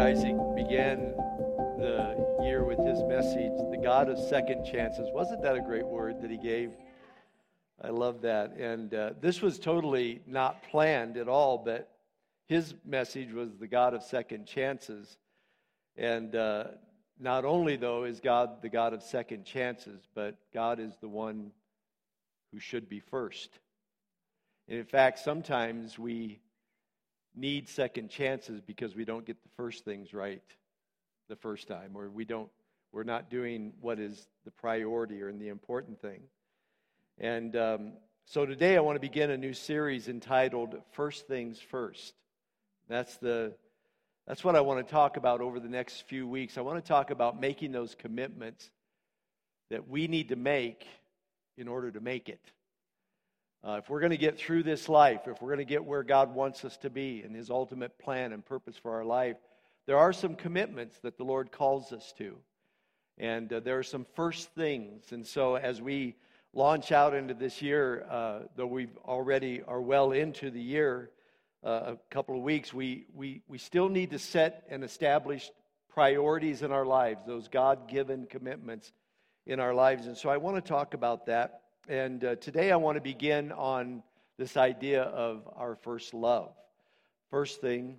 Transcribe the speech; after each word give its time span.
Isaac 0.00 0.34
began 0.56 1.12
the 1.76 2.38
year 2.42 2.64
with 2.64 2.78
his 2.78 3.02
message, 3.02 3.52
The 3.70 3.78
God 3.82 4.08
of 4.08 4.18
Second 4.18 4.64
Chances. 4.64 5.10
Wasn't 5.12 5.42
that 5.42 5.56
a 5.56 5.60
great 5.60 5.84
word 5.84 6.22
that 6.22 6.30
he 6.30 6.38
gave? 6.38 6.72
I 7.84 7.90
love 7.90 8.22
that. 8.22 8.52
And 8.52 8.94
uh, 8.94 9.10
this 9.20 9.42
was 9.42 9.58
totally 9.58 10.22
not 10.26 10.62
planned 10.70 11.18
at 11.18 11.28
all, 11.28 11.58
but 11.58 11.90
his 12.48 12.74
message 12.86 13.30
was 13.34 13.50
the 13.58 13.66
God 13.66 13.92
of 13.92 14.02
second 14.02 14.46
chances. 14.46 15.18
And 15.98 16.34
uh, 16.34 16.64
not 17.18 17.44
only, 17.44 17.76
though, 17.76 18.04
is 18.04 18.20
God 18.20 18.62
the 18.62 18.70
God 18.70 18.94
of 18.94 19.02
second 19.02 19.44
chances, 19.44 20.00
but 20.14 20.34
God 20.54 20.80
is 20.80 20.94
the 21.02 21.08
one 21.08 21.52
who 22.54 22.58
should 22.58 22.88
be 22.88 23.00
first. 23.00 23.50
And 24.66 24.78
in 24.78 24.86
fact, 24.86 25.18
sometimes 25.18 25.98
we 25.98 26.40
need 27.34 27.68
second 27.68 28.10
chances 28.10 28.60
because 28.60 28.94
we 28.94 29.04
don't 29.04 29.24
get 29.24 29.42
the 29.42 29.48
first 29.56 29.84
things 29.84 30.12
right 30.12 30.42
the 31.28 31.36
first 31.36 31.68
time, 31.68 31.92
or 31.94 32.10
we 32.10 32.24
don't, 32.24 32.48
we're 32.92 33.04
not 33.04 33.30
doing 33.30 33.72
what 33.80 33.98
is 33.98 34.26
the 34.44 34.50
priority 34.50 35.22
or 35.22 35.32
the 35.32 35.48
important 35.48 36.00
thing. 36.00 36.22
And 37.18 37.54
um, 37.54 37.92
so 38.24 38.46
today 38.46 38.76
I 38.76 38.80
want 38.80 38.96
to 38.96 39.00
begin 39.00 39.30
a 39.30 39.36
new 39.36 39.52
series 39.52 40.08
entitled 40.08 40.76
First 40.92 41.26
Things 41.26 41.60
First. 41.60 42.14
That's 42.88 43.16
the 43.18 43.54
that's 44.26 44.44
what 44.44 44.54
I 44.54 44.60
want 44.60 44.86
to 44.86 44.88
talk 44.88 45.16
about 45.16 45.40
over 45.40 45.58
the 45.58 45.68
next 45.68 46.02
few 46.02 46.26
weeks. 46.28 46.56
I 46.56 46.60
want 46.60 46.82
to 46.82 46.88
talk 46.88 47.10
about 47.10 47.40
making 47.40 47.72
those 47.72 47.96
commitments 47.96 48.70
that 49.70 49.88
we 49.88 50.06
need 50.06 50.28
to 50.28 50.36
make 50.36 50.86
in 51.56 51.66
order 51.66 51.90
to 51.90 52.00
make 52.00 52.28
it. 52.28 52.40
Uh, 53.62 53.72
if 53.72 53.90
we're 53.90 54.00
going 54.00 54.10
to 54.10 54.16
get 54.16 54.38
through 54.38 54.62
this 54.62 54.88
life, 54.88 55.20
if 55.26 55.42
we're 55.42 55.48
going 55.48 55.58
to 55.58 55.64
get 55.64 55.84
where 55.84 56.02
God 56.02 56.34
wants 56.34 56.64
us 56.64 56.78
to 56.78 56.88
be 56.88 57.22
in 57.22 57.34
His 57.34 57.50
ultimate 57.50 57.98
plan 57.98 58.32
and 58.32 58.44
purpose 58.44 58.76
for 58.76 58.92
our 58.92 59.04
life, 59.04 59.36
there 59.86 59.98
are 59.98 60.14
some 60.14 60.34
commitments 60.34 60.96
that 61.02 61.18
the 61.18 61.24
Lord 61.24 61.52
calls 61.52 61.92
us 61.92 62.14
to. 62.16 62.36
And 63.18 63.52
uh, 63.52 63.60
there 63.60 63.78
are 63.78 63.82
some 63.82 64.06
first 64.14 64.54
things. 64.54 65.12
And 65.12 65.26
so 65.26 65.56
as 65.56 65.82
we 65.82 66.16
launch 66.54 66.90
out 66.90 67.14
into 67.14 67.34
this 67.34 67.60
year, 67.60 68.06
uh, 68.10 68.38
though 68.56 68.66
we 68.66 68.88
already 69.04 69.62
are 69.68 69.82
well 69.82 70.12
into 70.12 70.50
the 70.50 70.62
year, 70.62 71.10
uh, 71.62 71.68
a 71.68 71.98
couple 72.08 72.36
of 72.36 72.42
weeks, 72.42 72.72
we, 72.72 73.04
we, 73.14 73.42
we 73.46 73.58
still 73.58 73.90
need 73.90 74.10
to 74.12 74.18
set 74.18 74.64
and 74.70 74.82
establish 74.82 75.50
priorities 75.92 76.62
in 76.62 76.72
our 76.72 76.86
lives, 76.86 77.20
those 77.26 77.48
God 77.48 77.88
given 77.88 78.24
commitments 78.24 78.90
in 79.46 79.60
our 79.60 79.74
lives. 79.74 80.06
And 80.06 80.16
so 80.16 80.30
I 80.30 80.38
want 80.38 80.56
to 80.56 80.62
talk 80.66 80.94
about 80.94 81.26
that. 81.26 81.60
And 81.90 82.22
uh, 82.22 82.36
today 82.36 82.70
I 82.70 82.76
want 82.76 82.98
to 82.98 83.00
begin 83.00 83.50
on 83.50 84.04
this 84.38 84.56
idea 84.56 85.02
of 85.02 85.42
our 85.56 85.74
first 85.74 86.14
love. 86.14 86.52
First 87.32 87.60
thing 87.60 87.96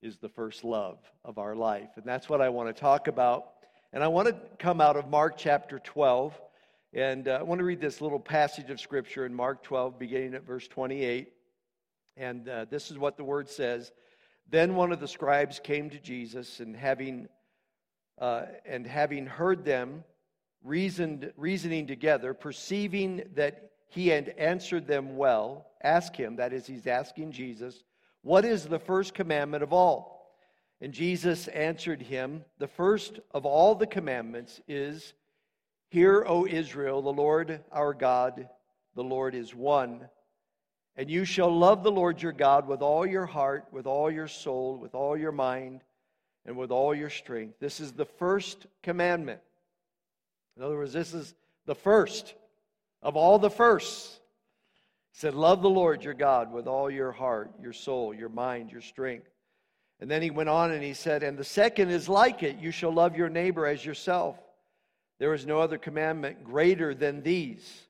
is 0.00 0.16
the 0.16 0.30
first 0.30 0.64
love 0.64 0.96
of 1.22 1.36
our 1.36 1.54
life. 1.54 1.90
And 1.96 2.06
that's 2.06 2.30
what 2.30 2.40
I 2.40 2.48
want 2.48 2.74
to 2.74 2.80
talk 2.80 3.08
about. 3.08 3.48
And 3.92 4.02
I 4.02 4.08
want 4.08 4.28
to 4.28 4.36
come 4.58 4.80
out 4.80 4.96
of 4.96 5.10
Mark 5.10 5.34
chapter 5.36 5.78
12. 5.78 6.40
And 6.94 7.28
uh, 7.28 7.32
I 7.32 7.42
want 7.42 7.58
to 7.58 7.66
read 7.66 7.82
this 7.82 8.00
little 8.00 8.18
passage 8.18 8.70
of 8.70 8.80
scripture 8.80 9.26
in 9.26 9.34
Mark 9.34 9.62
12, 9.62 9.98
beginning 9.98 10.32
at 10.32 10.46
verse 10.46 10.66
28. 10.66 11.34
And 12.16 12.48
uh, 12.48 12.64
this 12.70 12.90
is 12.90 12.96
what 12.96 13.18
the 13.18 13.24
word 13.24 13.46
says. 13.50 13.92
Then 14.48 14.74
one 14.74 14.90
of 14.90 15.00
the 15.00 15.08
scribes 15.08 15.60
came 15.62 15.90
to 15.90 15.98
Jesus, 15.98 16.60
and 16.60 16.74
having, 16.74 17.28
uh, 18.18 18.44
and 18.64 18.86
having 18.86 19.26
heard 19.26 19.66
them, 19.66 20.02
reasoned, 20.64 21.32
reasoning 21.36 21.86
together, 21.86 22.34
perceiving 22.34 23.22
that 23.34 23.70
he 23.88 24.08
had 24.08 24.30
answered 24.38 24.86
them 24.86 25.16
well, 25.16 25.66
ask 25.82 26.16
him, 26.16 26.36
that 26.36 26.52
is, 26.52 26.66
he's 26.66 26.86
asking 26.86 27.32
Jesus, 27.32 27.82
what 28.22 28.44
is 28.44 28.64
the 28.64 28.78
first 28.78 29.14
commandment 29.14 29.62
of 29.62 29.72
all? 29.72 30.34
And 30.80 30.92
Jesus 30.92 31.48
answered 31.48 32.02
him, 32.02 32.44
The 32.58 32.68
first 32.68 33.20
of 33.32 33.46
all 33.46 33.74
the 33.74 33.86
commandments 33.86 34.60
is, 34.66 35.14
Hear, 35.90 36.24
O 36.26 36.46
Israel, 36.46 37.02
the 37.02 37.12
Lord 37.12 37.60
our 37.70 37.92
God, 37.92 38.48
the 38.94 39.04
Lord 39.04 39.34
is 39.34 39.54
one. 39.54 40.08
And 40.96 41.10
you 41.10 41.24
shall 41.24 41.54
love 41.54 41.82
the 41.82 41.90
Lord 41.90 42.22
your 42.22 42.32
God 42.32 42.66
with 42.66 42.82
all 42.82 43.06
your 43.06 43.26
heart, 43.26 43.66
with 43.72 43.86
all 43.86 44.10
your 44.10 44.28
soul, 44.28 44.76
with 44.76 44.94
all 44.94 45.16
your 45.16 45.32
mind, 45.32 45.82
and 46.46 46.56
with 46.56 46.70
all 46.70 46.94
your 46.94 47.10
strength. 47.10 47.60
This 47.60 47.78
is 47.78 47.92
the 47.92 48.04
first 48.04 48.66
commandment. 48.82 49.40
In 50.56 50.62
other 50.62 50.76
words, 50.76 50.92
this 50.92 51.14
is 51.14 51.34
the 51.66 51.74
first 51.74 52.34
of 53.02 53.16
all 53.16 53.38
the 53.38 53.50
firsts. 53.50 54.18
He 55.12 55.18
said, 55.18 55.34
Love 55.34 55.62
the 55.62 55.70
Lord 55.70 56.04
your 56.04 56.14
God 56.14 56.52
with 56.52 56.66
all 56.66 56.90
your 56.90 57.12
heart, 57.12 57.52
your 57.60 57.72
soul, 57.72 58.14
your 58.14 58.28
mind, 58.28 58.70
your 58.70 58.80
strength. 58.80 59.28
And 60.00 60.10
then 60.10 60.22
he 60.22 60.30
went 60.30 60.48
on 60.48 60.72
and 60.72 60.82
he 60.82 60.94
said, 60.94 61.22
And 61.22 61.38
the 61.38 61.44
second 61.44 61.90
is 61.90 62.08
like 62.08 62.42
it 62.42 62.58
you 62.58 62.70
shall 62.70 62.92
love 62.92 63.16
your 63.16 63.28
neighbor 63.28 63.66
as 63.66 63.84
yourself. 63.84 64.36
There 65.18 65.34
is 65.34 65.46
no 65.46 65.60
other 65.60 65.78
commandment 65.78 66.42
greater 66.42 66.94
than 66.94 67.22
these. 67.22 67.86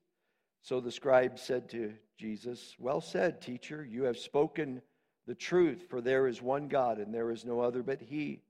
So 0.62 0.80
the 0.80 0.92
scribe 0.92 1.38
said 1.38 1.70
to 1.70 1.94
Jesus, 2.18 2.76
Well 2.78 3.00
said, 3.00 3.40
teacher, 3.40 3.84
you 3.84 4.04
have 4.04 4.18
spoken 4.18 4.82
the 5.26 5.34
truth, 5.34 5.84
for 5.88 6.00
there 6.00 6.26
is 6.26 6.42
one 6.42 6.68
God, 6.68 6.98
and 6.98 7.14
there 7.14 7.30
is 7.30 7.44
no 7.44 7.60
other 7.60 7.82
but 7.82 8.00
He 8.00 8.42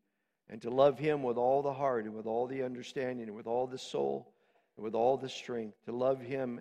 and 0.52 0.60
to 0.60 0.68
love 0.68 0.98
him 0.98 1.22
with 1.22 1.38
all 1.38 1.62
the 1.62 1.72
heart 1.72 2.04
and 2.04 2.14
with 2.14 2.26
all 2.26 2.46
the 2.46 2.62
understanding 2.62 3.26
and 3.26 3.34
with 3.34 3.46
all 3.46 3.66
the 3.66 3.78
soul 3.78 4.34
and 4.76 4.84
with 4.84 4.94
all 4.94 5.16
the 5.16 5.28
strength. 5.28 5.82
To 5.86 5.92
love 5.92 6.20
him 6.20 6.60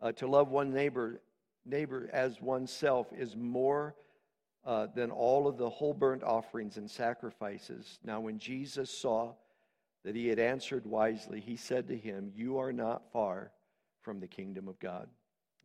uh, 0.00 0.12
to 0.12 0.28
love 0.28 0.50
one 0.50 0.72
neighbor 0.72 1.20
neighbor 1.64 2.08
as 2.12 2.40
oneself 2.40 3.08
is 3.12 3.34
more 3.34 3.96
uh, 4.64 4.86
than 4.94 5.10
all 5.10 5.48
of 5.48 5.58
the 5.58 5.68
whole 5.68 5.92
burnt 5.92 6.22
offerings 6.22 6.76
and 6.76 6.88
sacrifices. 6.88 7.98
Now 8.04 8.20
when 8.20 8.38
jesus 8.38 8.96
saw 8.96 9.32
that 10.04 10.14
he 10.14 10.28
had 10.28 10.38
answered 10.38 10.86
wisely 10.86 11.40
he 11.40 11.56
said 11.56 11.88
to 11.88 11.96
him 11.96 12.30
you 12.32 12.58
are 12.58 12.72
not 12.72 13.10
far 13.12 13.50
from 14.02 14.20
the 14.20 14.28
kingdom 14.28 14.68
of 14.68 14.78
god. 14.78 15.08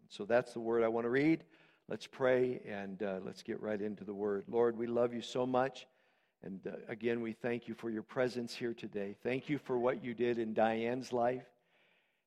So 0.09 0.25
that's 0.25 0.53
the 0.53 0.59
word 0.59 0.83
i 0.83 0.87
want 0.87 1.05
to 1.05 1.11
read. 1.11 1.43
Let's 1.87 2.07
pray 2.07 2.59
and 2.67 3.03
uh, 3.03 3.19
let's 3.23 3.43
get 3.43 3.61
right 3.61 3.79
into 3.79 4.03
the 4.03 4.15
word. 4.15 4.45
Lord 4.47 4.75
we 4.75 4.87
love 4.87 5.13
you 5.13 5.21
so 5.21 5.45
much 5.45 5.85
and 6.43 6.59
uh, 6.65 6.71
again, 6.87 7.21
we 7.21 7.33
thank 7.33 7.67
you 7.67 7.75
for 7.75 7.89
your 7.89 8.03
presence 8.03 8.53
here 8.53 8.73
today. 8.73 9.15
Thank 9.23 9.47
you 9.47 9.59
for 9.59 9.77
what 9.77 10.03
you 10.03 10.13
did 10.13 10.39
in 10.39 10.53
Diane's 10.53 11.13
life, 11.13 11.45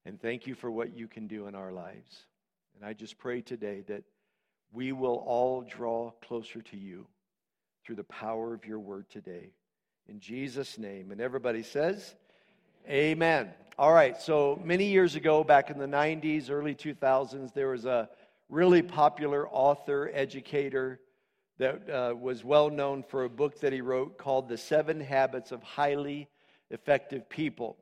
and 0.07 0.21
thank 0.21 0.47
you 0.47 0.55
for 0.55 0.71
what 0.71 0.97
you 0.97 1.09
can 1.09 1.27
do 1.27 1.47
in 1.47 1.55
our 1.55 1.73
lives. 1.73 2.27
And 2.77 2.89
I 2.89 2.93
just 2.93 3.19
pray 3.19 3.41
today 3.41 3.83
that 3.89 4.05
we 4.73 4.93
will 4.93 5.23
all 5.27 5.63
draw 5.63 6.13
closer 6.27 6.63
to 6.63 6.77
you 6.77 7.07
through 7.85 7.97
the 7.97 8.05
power 8.05 8.55
of 8.55 8.65
your 8.65 8.79
word 8.79 9.09
today. 9.11 9.51
In 10.09 10.21
Jesus' 10.21 10.79
name. 10.79 11.11
And 11.11 11.21
everybody 11.21 11.63
says, 11.63 12.15
Amen. 12.89 13.51
All 13.79 13.93
right, 13.93 14.21
so 14.21 14.61
many 14.63 14.85
years 14.85 15.17
ago, 15.17 15.43
back 15.43 15.71
in 15.71 15.79
the 15.79 15.87
90s, 15.87 16.51
early 16.51 16.75
2000s, 16.75 17.53
there 17.55 17.69
was 17.69 17.87
a 17.87 18.09
really 18.49 18.83
popular 18.83 19.49
author, 19.49 20.11
educator, 20.13 21.01
that 21.59 21.89
uh, 21.89 22.15
was 22.15 22.45
well 22.45 22.71
known 22.71 23.03
for 23.03 23.25
a 23.25 23.29
book 23.29 23.61
that 23.61 23.73
he 23.73 23.81
wrote 23.81 24.19
called 24.19 24.49
The 24.49 24.59
Seven 24.59 25.01
Habits 25.01 25.53
of 25.53 25.63
Highly 25.63 26.29
Effective 26.71 27.29
People. 27.29 27.77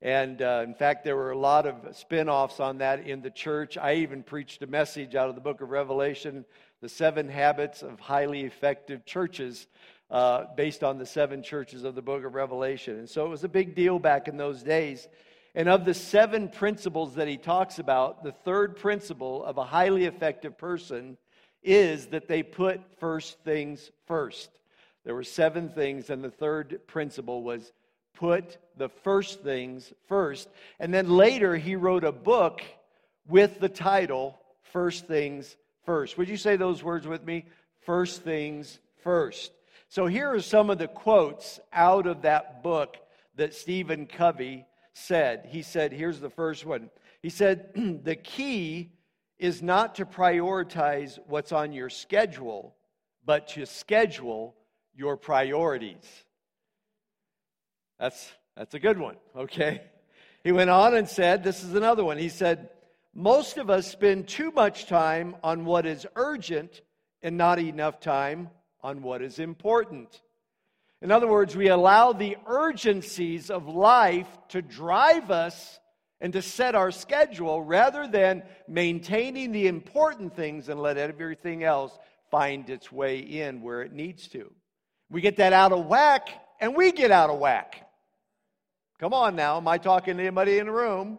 And 0.00 0.42
uh, 0.42 0.62
in 0.66 0.74
fact, 0.74 1.04
there 1.04 1.14
were 1.14 1.30
a 1.30 1.38
lot 1.38 1.66
of 1.66 1.96
spin 1.96 2.28
offs 2.28 2.58
on 2.58 2.78
that 2.78 3.06
in 3.06 3.22
the 3.22 3.30
church. 3.30 3.78
I 3.78 3.94
even 3.96 4.22
preached 4.22 4.62
a 4.62 4.66
message 4.66 5.14
out 5.14 5.28
of 5.28 5.34
the 5.34 5.40
book 5.40 5.60
of 5.60 5.70
Revelation, 5.70 6.44
The 6.80 6.88
Seven 6.88 7.28
Habits 7.28 7.82
of 7.82 8.00
Highly 8.00 8.40
Effective 8.40 9.04
Churches, 9.04 9.68
uh, 10.10 10.46
based 10.56 10.82
on 10.82 10.98
the 10.98 11.06
seven 11.06 11.42
churches 11.42 11.84
of 11.84 11.94
the 11.94 12.02
book 12.02 12.24
of 12.24 12.34
Revelation. 12.34 12.98
And 12.98 13.08
so 13.08 13.24
it 13.24 13.28
was 13.28 13.44
a 13.44 13.48
big 13.48 13.74
deal 13.74 13.98
back 13.98 14.26
in 14.26 14.36
those 14.36 14.62
days. 14.62 15.06
And 15.54 15.68
of 15.68 15.84
the 15.84 15.94
seven 15.94 16.48
principles 16.48 17.14
that 17.14 17.28
he 17.28 17.36
talks 17.36 17.78
about, 17.78 18.24
the 18.24 18.32
third 18.32 18.76
principle 18.76 19.44
of 19.44 19.58
a 19.58 19.64
highly 19.64 20.06
effective 20.06 20.58
person 20.58 21.16
is 21.62 22.06
that 22.06 22.28
they 22.28 22.42
put 22.42 22.80
first 22.98 23.38
things 23.44 23.90
first. 24.06 24.50
There 25.04 25.14
were 25.14 25.24
seven 25.24 25.68
things, 25.68 26.10
and 26.10 26.22
the 26.22 26.30
third 26.30 26.80
principle 26.86 27.42
was 27.42 27.72
put 28.14 28.58
the 28.76 28.88
first 28.88 29.42
things 29.42 29.92
first. 30.08 30.48
And 30.78 30.92
then 30.92 31.10
later, 31.10 31.56
he 31.56 31.76
wrote 31.76 32.04
a 32.04 32.12
book 32.12 32.62
with 33.26 33.60
the 33.60 33.68
title 33.68 34.38
First 34.72 35.06
Things 35.06 35.56
First. 35.84 36.16
Would 36.18 36.28
you 36.28 36.36
say 36.36 36.56
those 36.56 36.82
words 36.82 37.06
with 37.06 37.24
me? 37.24 37.46
First 37.80 38.22
Things 38.22 38.78
First. 39.02 39.52
So 39.88 40.06
here 40.06 40.32
are 40.32 40.40
some 40.40 40.70
of 40.70 40.78
the 40.78 40.88
quotes 40.88 41.60
out 41.72 42.06
of 42.06 42.22
that 42.22 42.62
book 42.62 42.96
that 43.36 43.54
Stephen 43.54 44.06
Covey 44.06 44.66
said. 44.94 45.46
He 45.50 45.62
said, 45.62 45.92
here's 45.92 46.20
the 46.20 46.30
first 46.30 46.64
one. 46.64 46.90
He 47.22 47.28
said, 47.28 47.70
the 48.04 48.16
key 48.16 48.92
is 49.42 49.60
not 49.60 49.96
to 49.96 50.06
prioritize 50.06 51.18
what's 51.26 51.50
on 51.50 51.72
your 51.72 51.90
schedule, 51.90 52.76
but 53.24 53.48
to 53.48 53.66
schedule 53.66 54.54
your 54.94 55.16
priorities. 55.16 56.24
That's, 57.98 58.30
that's 58.56 58.74
a 58.74 58.78
good 58.78 58.98
one, 58.98 59.16
okay? 59.36 59.82
He 60.44 60.52
went 60.52 60.70
on 60.70 60.94
and 60.94 61.08
said, 61.08 61.42
This 61.42 61.64
is 61.64 61.74
another 61.74 62.04
one. 62.04 62.18
He 62.18 62.28
said, 62.28 62.70
Most 63.14 63.58
of 63.58 63.68
us 63.68 63.90
spend 63.90 64.28
too 64.28 64.52
much 64.52 64.86
time 64.86 65.34
on 65.42 65.64
what 65.64 65.86
is 65.86 66.06
urgent 66.14 66.80
and 67.20 67.36
not 67.36 67.58
enough 67.58 67.98
time 67.98 68.48
on 68.80 69.02
what 69.02 69.22
is 69.22 69.40
important. 69.40 70.22
In 71.00 71.10
other 71.10 71.26
words, 71.26 71.56
we 71.56 71.66
allow 71.66 72.12
the 72.12 72.36
urgencies 72.46 73.50
of 73.50 73.66
life 73.66 74.28
to 74.50 74.62
drive 74.62 75.32
us 75.32 75.80
and 76.22 76.32
to 76.32 76.40
set 76.40 76.74
our 76.74 76.90
schedule 76.90 77.60
rather 77.60 78.06
than 78.06 78.44
maintaining 78.68 79.52
the 79.52 79.66
important 79.66 80.34
things 80.34 80.70
and 80.70 80.80
let 80.80 80.96
everything 80.96 81.64
else 81.64 81.98
find 82.30 82.70
its 82.70 82.90
way 82.90 83.18
in 83.18 83.60
where 83.60 83.82
it 83.82 83.92
needs 83.92 84.28
to. 84.28 84.50
We 85.10 85.20
get 85.20 85.36
that 85.36 85.52
out 85.52 85.72
of 85.72 85.84
whack, 85.84 86.30
and 86.60 86.74
we 86.74 86.92
get 86.92 87.10
out 87.10 87.28
of 87.28 87.38
whack. 87.38 87.86
Come 89.00 89.12
on 89.12 89.36
now, 89.36 89.56
am 89.56 89.68
I 89.68 89.76
talking 89.76 90.16
to 90.16 90.22
anybody 90.22 90.58
in 90.58 90.66
the 90.66 90.72
room? 90.72 91.18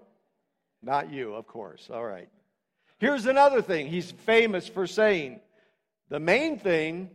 Not 0.81 1.11
you, 1.11 1.35
of 1.35 1.45
course. 1.47 1.89
All 1.93 2.03
right. 2.03 2.29
Here's 2.97 3.25
another 3.25 3.61
thing 3.61 3.87
he's 3.87 4.09
famous 4.09 4.67
for 4.67 4.87
saying 4.87 5.41
the 6.09 6.19
main 6.19 6.57
thing 6.57 7.09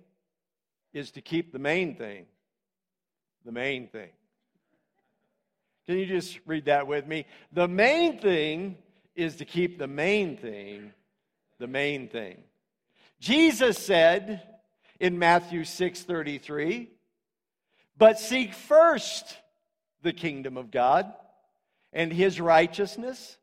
is 0.92 1.10
to 1.12 1.22
keep 1.22 1.52
the 1.52 1.58
main 1.58 1.96
thing 1.96 2.26
the 3.46 3.52
main 3.52 3.88
thing. 3.88 4.10
Can 5.88 5.96
you 5.96 6.04
just 6.04 6.38
read 6.44 6.66
that 6.66 6.86
with 6.86 7.06
me? 7.06 7.24
The 7.50 7.66
main 7.66 8.18
thing 8.18 8.76
is 9.16 9.36
to 9.36 9.46
keep 9.46 9.78
the 9.78 9.86
main 9.86 10.36
thing 10.36 10.92
the 11.58 11.66
main 11.66 12.08
thing. 12.08 12.42
Jesus 13.20 13.78
said 13.78 14.60
in 15.00 15.18
Matthew 15.18 15.64
6:33, 15.64 16.90
"But 17.96 18.18
seek 18.18 18.52
first 18.52 19.38
the 20.02 20.12
kingdom 20.12 20.58
of 20.58 20.70
God 20.70 21.12
and 21.92 22.12
his 22.12 22.38
righteousness, 22.38 23.38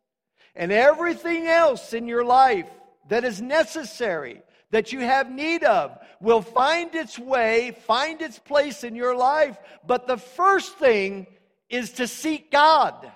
and 0.56 0.71
everything 0.71 1.48
else 1.48 1.94
in 1.94 2.07
your 2.07 2.24
life 2.24 2.69
that 3.09 3.25
is 3.25 3.41
necessary 3.41 4.44
that 4.69 4.91
you 4.94 5.00
have 5.00 5.31
need 5.31 5.63
of 5.63 5.98
will 6.21 6.44
find 6.44 6.94
its 6.94 7.18
way, 7.18 7.71
find 7.71 8.21
its 8.21 8.38
place 8.38 8.83
in 8.83 8.95
your 8.95 9.15
life. 9.15 9.57
But 9.83 10.06
the 10.06 10.18
first 10.18 10.77
thing 10.77 11.27
is 11.69 11.91
to 11.94 12.07
seek 12.07 12.51
God. 12.51 13.12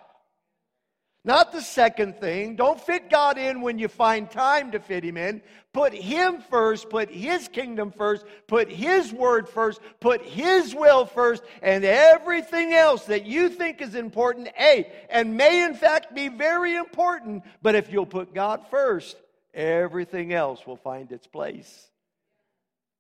Not 1.26 1.52
the 1.52 1.62
second 1.62 2.16
thing. 2.20 2.56
Don't 2.56 2.80
fit 2.80 3.10
God 3.10 3.38
in 3.38 3.62
when 3.62 3.78
you 3.78 3.90
find 3.90 4.32
time 4.32 4.72
to 4.72 4.80
fit 4.80 5.04
Him 5.04 5.18
in. 5.18 5.42
Put 5.74 5.94
Him 5.94 6.42
first, 6.50 6.90
put 6.90 7.10
His 7.10 7.50
kingdom 7.50 7.92
first, 7.92 8.26
put 8.48 8.72
His 8.72 9.12
word 9.12 9.50
first, 9.50 9.82
put 10.00 10.22
His 10.22 10.74
will 10.74 11.06
first, 11.06 11.44
and 11.62 11.84
everything 11.84 12.74
else 12.74 13.06
that 13.06 13.26
you 13.26 13.50
think 13.50 13.82
is 13.82 13.96
important, 13.96 14.48
A, 14.60 14.90
and 15.10 15.36
may 15.36 15.64
in 15.64 15.76
fact 15.76 16.16
be 16.16 16.30
very 16.30 16.76
important, 16.76 17.44
but 17.62 17.76
if 17.76 17.92
you'll 17.92 18.06
put 18.06 18.34
God 18.34 18.66
first, 18.72 19.18
everything 19.54 20.34
else 20.34 20.66
will 20.66 20.78
find 20.78 21.12
its 21.12 21.28
place. 21.28 21.90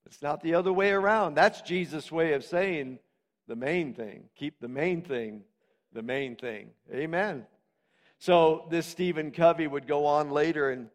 It's 0.05 0.21
not 0.21 0.43
the 0.43 0.55
other 0.55 0.73
way 0.73 0.91
around. 0.91 1.35
That's 1.35 1.61
Jesus' 1.61 2.11
way 2.11 2.33
of 2.33 2.43
saying 2.43 2.99
the 3.49 3.57
main 3.57 3.93
thing. 3.93 4.29
Keep 4.37 4.61
the 4.61 4.69
main 4.69 5.01
thing 5.01 5.43
the 5.93 6.01
main 6.01 6.35
thing. 6.35 6.69
Amen. 6.93 7.45
So 8.19 8.67
this 8.69 8.85
Stephen 8.85 9.31
Covey 9.31 9.67
would 9.67 9.87
go 9.87 10.05
on 10.05 10.29
later 10.31 10.69
and 10.69 10.89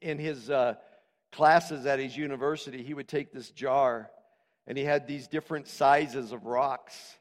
in 0.00 0.18
his 0.18 0.50
uh, 0.50 0.74
classes 1.32 1.86
at 1.86 1.98
his 1.98 2.16
university, 2.16 2.82
he 2.82 2.94
would 2.94 3.08
take 3.08 3.32
this 3.32 3.50
jar 3.50 4.10
and 4.66 4.76
he 4.76 4.84
had 4.84 5.06
these 5.06 5.26
different 5.28 5.66
sizes 5.66 6.32
of 6.32 6.44
rocks. 6.44 7.16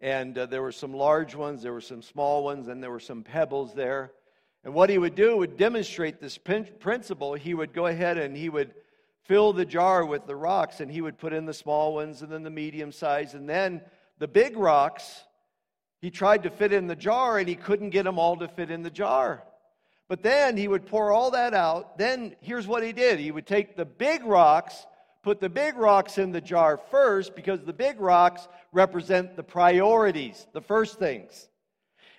And 0.00 0.36
uh, 0.36 0.46
there 0.46 0.62
were 0.62 0.72
some 0.72 0.94
large 0.94 1.34
ones, 1.34 1.62
there 1.62 1.72
were 1.72 1.80
some 1.80 2.02
small 2.02 2.42
ones, 2.42 2.68
and 2.68 2.82
there 2.82 2.90
were 2.90 3.00
some 3.00 3.22
pebbles 3.22 3.74
there. 3.74 4.12
And 4.64 4.74
what 4.74 4.90
he 4.90 4.98
would 4.98 5.14
do 5.14 5.36
would 5.36 5.56
demonstrate 5.56 6.20
this 6.20 6.38
principle. 6.38 7.34
He 7.34 7.54
would 7.54 7.72
go 7.72 7.86
ahead 7.86 8.18
and 8.18 8.36
he 8.36 8.48
would 8.48 8.74
fill 9.24 9.52
the 9.52 9.64
jar 9.64 10.04
with 10.04 10.26
the 10.26 10.36
rocks, 10.36 10.80
and 10.80 10.90
he 10.90 11.00
would 11.00 11.18
put 11.18 11.32
in 11.32 11.46
the 11.46 11.54
small 11.54 11.94
ones 11.94 12.22
and 12.22 12.30
then 12.32 12.42
the 12.42 12.50
medium 12.50 12.92
size, 12.92 13.34
and 13.34 13.48
then 13.48 13.82
the 14.18 14.28
big 14.28 14.56
rocks. 14.56 15.24
He 16.00 16.10
tried 16.10 16.44
to 16.44 16.50
fit 16.50 16.72
in 16.72 16.86
the 16.86 16.96
jar, 16.96 17.38
and 17.38 17.48
he 17.48 17.54
couldn't 17.54 17.90
get 17.90 18.04
them 18.04 18.18
all 18.18 18.36
to 18.38 18.48
fit 18.48 18.70
in 18.70 18.82
the 18.82 18.90
jar. 18.90 19.44
But 20.08 20.22
then 20.22 20.56
he 20.56 20.66
would 20.66 20.86
pour 20.86 21.12
all 21.12 21.30
that 21.32 21.52
out. 21.52 21.98
Then 21.98 22.34
here's 22.40 22.66
what 22.66 22.82
he 22.82 22.92
did 22.92 23.18
he 23.18 23.30
would 23.30 23.46
take 23.46 23.76
the 23.76 23.84
big 23.84 24.24
rocks, 24.24 24.86
put 25.22 25.40
the 25.40 25.50
big 25.50 25.76
rocks 25.76 26.16
in 26.16 26.32
the 26.32 26.40
jar 26.40 26.78
first, 26.90 27.36
because 27.36 27.60
the 27.60 27.74
big 27.74 28.00
rocks 28.00 28.48
represent 28.72 29.36
the 29.36 29.42
priorities, 29.42 30.46
the 30.54 30.62
first 30.62 30.98
things. 30.98 31.49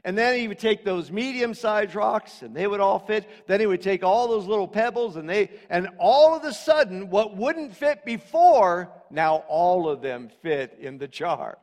And 0.03 0.18
then 0.18 0.39
he 0.39 0.48
would 0.48 0.57
take 0.59 0.83
those 0.83 1.12
medium 1.12 1.53
sized 1.53 1.94
rocks 1.94 2.42
and 2.42 2.56
they 2.56 2.65
would 2.65 2.80
all 2.80 2.98
fit. 2.98 3.30
Then 3.48 3.59
he 3.59 3.68
would 3.68 3.81
take 3.81 4.03
all 4.03 4.27
those 4.27 4.48
little 4.48 4.68
pebbles 4.68 5.15
and 5.15 5.30
they, 5.30 5.51
and 5.69 5.89
all 6.00 6.36
of 6.36 6.44
a 6.44 6.53
sudden, 6.53 7.09
what 7.09 7.38
wouldn't 7.38 7.75
fit 7.75 8.03
before, 8.03 8.92
now 9.12 9.44
all 9.48 9.88
of 9.88 10.01
them 10.01 10.30
fit 10.42 10.77
in 10.80 10.98
the 10.98 11.07
jar. 11.07 11.59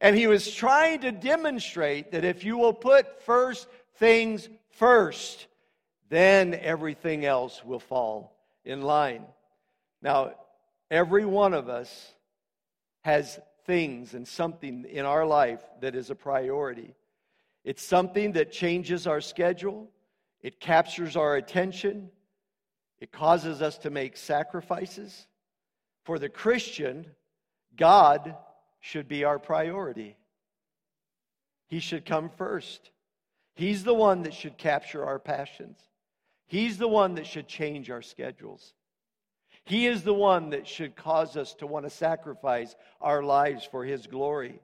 And 0.00 0.16
he 0.16 0.26
was 0.26 0.50
trying 0.50 1.00
to 1.00 1.12
demonstrate 1.12 2.12
that 2.12 2.24
if 2.24 2.44
you 2.44 2.56
will 2.56 2.72
put 2.72 3.22
first 3.22 3.68
things 3.96 4.48
first, 4.70 5.46
then 6.08 6.54
everything 6.54 7.26
else 7.26 7.62
will 7.62 7.80
fall 7.80 8.36
in 8.64 8.80
line. 8.80 9.24
Now, 10.00 10.32
every 10.90 11.26
one 11.26 11.52
of 11.52 11.68
us 11.68 12.12
has 13.02 13.38
things 13.66 14.14
and 14.14 14.26
something 14.26 14.86
in 14.88 15.04
our 15.04 15.26
life 15.26 15.60
that 15.80 15.94
is 15.94 16.08
a 16.08 16.14
priority. 16.14 16.94
It's 17.64 17.82
something 17.82 18.32
that 18.32 18.52
changes 18.52 19.06
our 19.06 19.20
schedule, 19.20 19.90
it 20.40 20.60
captures 20.60 21.16
our 21.16 21.36
attention, 21.36 22.10
it 23.00 23.12
causes 23.12 23.62
us 23.62 23.78
to 23.78 23.90
make 23.90 24.16
sacrifices. 24.16 25.26
For 26.04 26.18
the 26.18 26.28
Christian, 26.28 27.06
God 27.76 28.34
should 28.80 29.08
be 29.08 29.24
our 29.24 29.38
priority. 29.38 30.16
He 31.66 31.80
should 31.80 32.04
come 32.04 32.30
first. 32.30 32.90
He's 33.54 33.84
the 33.84 33.94
one 33.94 34.22
that 34.22 34.34
should 34.34 34.56
capture 34.56 35.04
our 35.04 35.18
passions. 35.18 35.78
He's 36.46 36.78
the 36.78 36.88
one 36.88 37.14
that 37.14 37.26
should 37.26 37.46
change 37.46 37.90
our 37.90 38.02
schedules. 38.02 38.74
He 39.64 39.86
is 39.86 40.02
the 40.02 40.14
one 40.14 40.50
that 40.50 40.66
should 40.66 40.96
cause 40.96 41.36
us 41.36 41.54
to 41.54 41.66
want 41.66 41.86
to 41.86 41.90
sacrifice 41.90 42.74
our 43.00 43.22
lives 43.22 43.64
for 43.64 43.84
His 43.84 44.06
glory. 44.06 44.60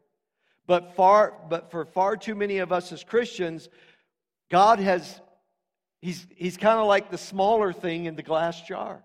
But, 0.67 0.97
far, 0.97 1.35
but 1.49 1.71
for 1.71 1.85
far 1.85 2.17
too 2.17 2.35
many 2.35 2.59
of 2.59 2.73
us 2.73 2.93
as 2.93 3.05
Christians, 3.05 3.69
God 4.51 4.79
has, 4.81 5.21
He's, 6.03 6.27
he's 6.37 6.57
kind 6.57 6.79
of 6.79 6.87
like 6.87 7.11
the 7.11 7.19
smaller 7.19 7.73
thing 7.73 8.05
in 8.05 8.17
the 8.17 8.23
glass 8.23 8.61
jar. 8.63 9.05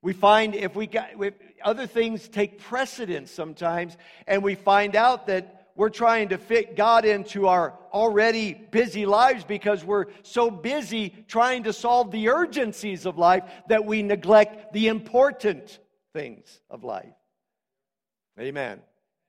We 0.00 0.12
find 0.12 0.54
if 0.54 0.74
we 0.74 0.88
got 0.88 1.10
if 1.20 1.34
other 1.64 1.86
things 1.86 2.28
take 2.28 2.58
precedence 2.58 3.30
sometimes, 3.30 3.96
and 4.26 4.42
we 4.42 4.56
find 4.56 4.96
out 4.96 5.28
that 5.28 5.68
we're 5.76 5.90
trying 5.90 6.30
to 6.30 6.38
fit 6.38 6.76
God 6.76 7.04
into 7.04 7.46
our 7.46 7.78
already 7.92 8.52
busy 8.52 9.06
lives 9.06 9.44
because 9.44 9.84
we're 9.84 10.06
so 10.22 10.50
busy 10.50 11.14
trying 11.28 11.62
to 11.64 11.72
solve 11.72 12.10
the 12.10 12.28
urgencies 12.28 13.06
of 13.06 13.16
life 13.16 13.44
that 13.68 13.84
we 13.84 14.02
neglect 14.02 14.72
the 14.72 14.88
important 14.88 15.78
things 16.12 16.60
of 16.68 16.84
life. 16.84 17.14
Amen. 18.40 18.80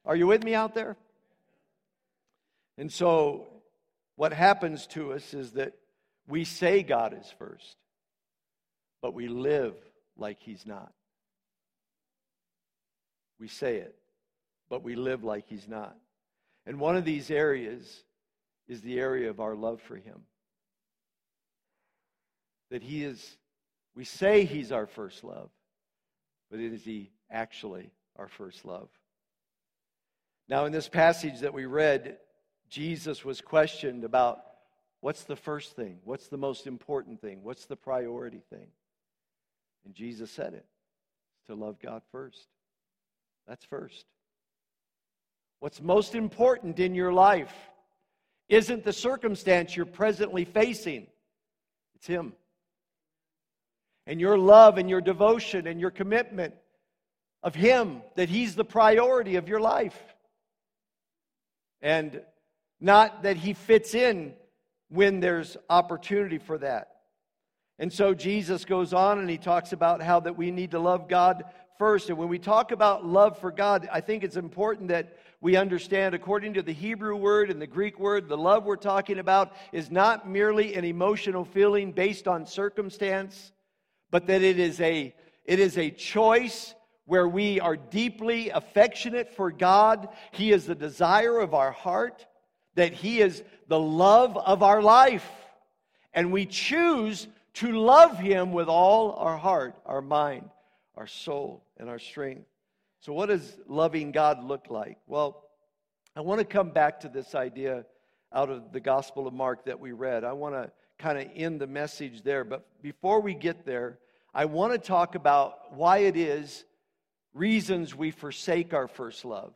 Are 0.06 0.16
you 0.16 0.28
with 0.28 0.44
me 0.44 0.56
out 0.56 0.74
there? 0.74 0.98
And 2.78 2.92
so, 2.92 3.48
what 4.16 4.34
happens 4.34 4.88
to 4.88 5.14
us 5.14 5.34
is 5.34 5.52
that 5.52 5.74
we 6.28 6.44
say 6.46 6.84
God 6.84 7.16
is 7.20 7.32
first, 7.38 7.78
but 9.02 9.14
we 9.14 9.28
live 9.28 9.76
like 10.18 10.40
He's 10.40 10.66
not. 10.66 10.92
We 13.40 13.48
say 13.48 13.78
it, 13.78 13.96
but 14.70 14.84
we 14.84 14.96
live 14.96 15.24
like 15.24 15.46
He's 15.48 15.68
not. 15.68 15.96
And 16.66 16.80
one 16.80 16.96
of 16.96 17.06
these 17.06 17.30
areas 17.30 18.04
is 18.68 18.82
the 18.82 19.00
area 19.00 19.30
of 19.30 19.40
our 19.40 19.56
love 19.56 19.82
for 19.82 19.96
Him. 19.96 20.22
That 22.72 22.82
He 22.82 23.04
is, 23.04 23.38
we 23.96 24.06
say 24.06 24.46
He's 24.46 24.72
our 24.72 24.88
first 24.88 25.24
love, 25.24 25.50
but 26.50 26.60
is 26.60 26.84
He 26.84 27.12
actually 27.30 27.92
our 28.16 28.28
first 28.28 28.66
love? 28.66 28.90
Now, 30.48 30.66
in 30.66 30.72
this 30.72 30.90
passage 30.90 31.42
that 31.42 31.54
we 31.54 31.66
read, 31.66 32.18
Jesus 32.74 33.24
was 33.24 33.40
questioned 33.40 34.04
about 34.04 34.44
what's 35.00 35.26
the 35.26 35.36
first 35.36 35.76
thing? 35.76 36.00
What's 36.06 36.30
the 36.30 36.40
most 36.40 36.66
important 36.66 37.22
thing? 37.22 37.44
What's 37.44 37.66
the 37.66 37.76
priority 37.76 38.42
thing? 38.50 38.66
And 39.86 39.94
Jesus 39.94 40.32
said 40.32 40.56
it 40.56 40.66
to 41.46 41.54
love 41.54 41.78
God 41.80 42.02
first. 42.12 42.48
That's 43.48 43.64
first. 43.64 44.08
What's 45.60 45.84
most 45.84 46.16
important 46.16 46.80
in 46.80 46.96
your 46.96 47.14
life 47.14 47.54
isn't 48.50 48.84
the 48.84 48.92
circumstance 48.92 49.76
you're 49.76 49.86
presently 49.86 50.44
facing, 50.44 51.06
it's 51.94 52.08
Him. 52.08 52.34
And 54.08 54.20
your 54.20 54.36
love 54.36 54.80
and 54.80 54.90
your 54.90 55.00
devotion 55.00 55.68
and 55.68 55.80
your 55.80 55.92
commitment 55.92 56.56
of 57.44 57.54
Him, 57.54 58.02
that 58.16 58.30
He's 58.30 58.56
the 58.56 58.66
priority 58.66 59.36
of 59.36 59.48
your 59.48 59.60
life. 59.60 60.02
And 61.80 62.24
not 62.84 63.24
that 63.24 63.38
he 63.38 63.54
fits 63.54 63.96
in 63.96 64.34
when 64.90 65.22
there's 65.22 65.56
opportunity 65.70 66.38
for 66.38 66.58
that. 66.58 66.90
And 67.80 67.92
so 67.92 68.14
Jesus 68.14 68.66
goes 68.66 68.94
on 68.94 69.20
and 69.20 69.30
he 69.30 69.38
talks 69.38 69.72
about 69.72 70.02
how 70.02 70.20
that 70.20 70.38
we 70.38 70.52
need 70.52 70.72
to 70.72 70.80
love 70.80 71.08
God 71.08 71.46
first. 71.80 72.10
And 72.10 72.18
when 72.18 72.28
we 72.28 72.40
talk 72.40 72.72
about 72.72 73.06
love 73.06 73.40
for 73.40 73.52
God, 73.52 73.88
I 73.92 74.02
think 74.02 74.24
it's 74.24 74.36
important 74.36 74.90
that 74.90 75.18
we 75.40 75.56
understand, 75.56 76.14
according 76.14 76.56
to 76.56 76.62
the 76.62 76.74
Hebrew 76.74 77.16
word 77.16 77.50
and 77.50 77.62
the 77.62 77.68
Greek 77.68 78.00
word, 78.00 78.28
the 78.28 78.38
love 78.38 78.66
we're 78.66 78.76
talking 78.76 79.18
about 79.18 79.54
is 79.72 79.90
not 79.90 80.30
merely 80.30 80.76
an 80.76 80.84
emotional 80.84 81.46
feeling 81.46 81.94
based 81.94 82.28
on 82.28 82.46
circumstance, 82.46 83.54
but 84.12 84.28
that 84.28 84.42
it 84.42 84.60
is 84.60 84.80
a, 84.82 85.16
it 85.46 85.60
is 85.60 85.78
a 85.78 85.90
choice 85.90 86.76
where 87.06 87.28
we 87.28 87.62
are 87.62 87.78
deeply 87.78 88.50
affectionate 88.50 89.34
for 89.36 89.52
God. 89.52 90.10
He 90.32 90.52
is 90.52 90.66
the 90.66 90.76
desire 90.76 91.40
of 91.40 91.54
our 91.54 91.72
heart, 91.72 92.26
that 92.76 92.94
He 92.94 93.20
is 93.20 93.44
the 93.68 93.80
love 93.80 94.38
of 94.38 94.64
our 94.64 94.82
life. 94.82 95.30
And 96.14 96.32
we 96.32 96.46
choose 96.46 97.28
to 97.56 97.72
love 97.72 98.18
Him 98.18 98.52
with 98.52 98.68
all 98.68 99.14
our 99.14 99.38
heart, 99.38 99.76
our 99.86 100.02
mind, 100.02 100.50
our 100.96 101.08
soul, 101.08 101.64
and 101.78 101.90
our 101.90 102.00
strength. 102.00 102.46
So, 103.02 103.14
what 103.14 103.30
does 103.30 103.58
loving 103.68 104.12
God 104.12 104.44
look 104.44 104.68
like? 104.70 104.98
Well, 105.08 105.44
I 106.16 106.22
want 106.22 106.40
to 106.40 106.46
come 106.46 106.70
back 106.70 107.02
to 107.02 107.10
this 107.10 107.36
idea 107.36 107.86
out 108.32 108.50
of 108.50 108.72
the 108.72 108.80
Gospel 108.80 109.28
of 109.28 109.34
Mark 109.34 109.66
that 109.66 109.80
we 109.80 109.92
read. 109.92 110.24
I 110.24 110.34
want 110.34 110.56
to 110.56 110.72
kind 110.98 111.18
of 111.18 111.28
end 111.36 111.60
the 111.60 111.68
message 111.68 112.24
there. 112.24 112.44
But 112.44 112.66
before 112.82 113.20
we 113.20 113.34
get 113.34 113.66
there, 113.66 114.00
I 114.34 114.46
want 114.46 114.74
to 114.74 114.80
talk 114.80 115.16
about 115.16 115.74
why 115.76 116.00
it 116.00 116.16
is 116.16 116.66
reasons 117.34 117.96
we 117.96 118.12
forsake 118.12 118.74
our 118.74 118.88
first 118.88 119.26
love. 119.26 119.54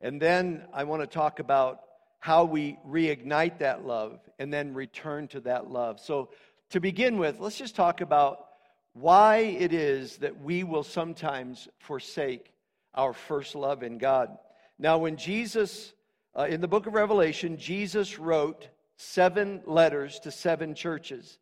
And 0.00 0.20
then 0.20 0.64
I 0.72 0.84
want 0.84 1.02
to 1.02 1.06
talk 1.06 1.38
about 1.38 1.80
how 2.24 2.42
we 2.42 2.78
reignite 2.88 3.58
that 3.58 3.84
love 3.84 4.18
and 4.38 4.50
then 4.50 4.72
return 4.72 5.28
to 5.28 5.40
that 5.40 5.70
love. 5.70 6.00
So, 6.00 6.30
to 6.70 6.80
begin 6.80 7.18
with, 7.18 7.38
let's 7.38 7.58
just 7.58 7.76
talk 7.76 8.00
about 8.00 8.46
why 8.94 9.40
it 9.40 9.74
is 9.74 10.16
that 10.16 10.40
we 10.40 10.64
will 10.64 10.84
sometimes 10.84 11.68
forsake 11.80 12.50
our 12.94 13.12
first 13.12 13.54
love 13.54 13.82
in 13.82 13.98
God. 13.98 14.38
Now, 14.78 14.96
when 14.96 15.18
Jesus, 15.18 15.92
uh, 16.34 16.44
in 16.44 16.62
the 16.62 16.66
book 16.66 16.86
of 16.86 16.94
Revelation, 16.94 17.58
Jesus 17.58 18.18
wrote 18.18 18.68
seven 18.96 19.60
letters 19.66 20.18
to 20.20 20.30
seven 20.30 20.74
churches. 20.74 21.38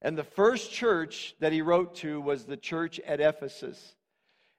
And 0.00 0.16
the 0.16 0.24
first 0.24 0.72
church 0.72 1.34
that 1.40 1.52
he 1.52 1.60
wrote 1.60 1.96
to 1.96 2.18
was 2.18 2.46
the 2.46 2.56
church 2.56 2.98
at 3.00 3.20
Ephesus. 3.20 3.94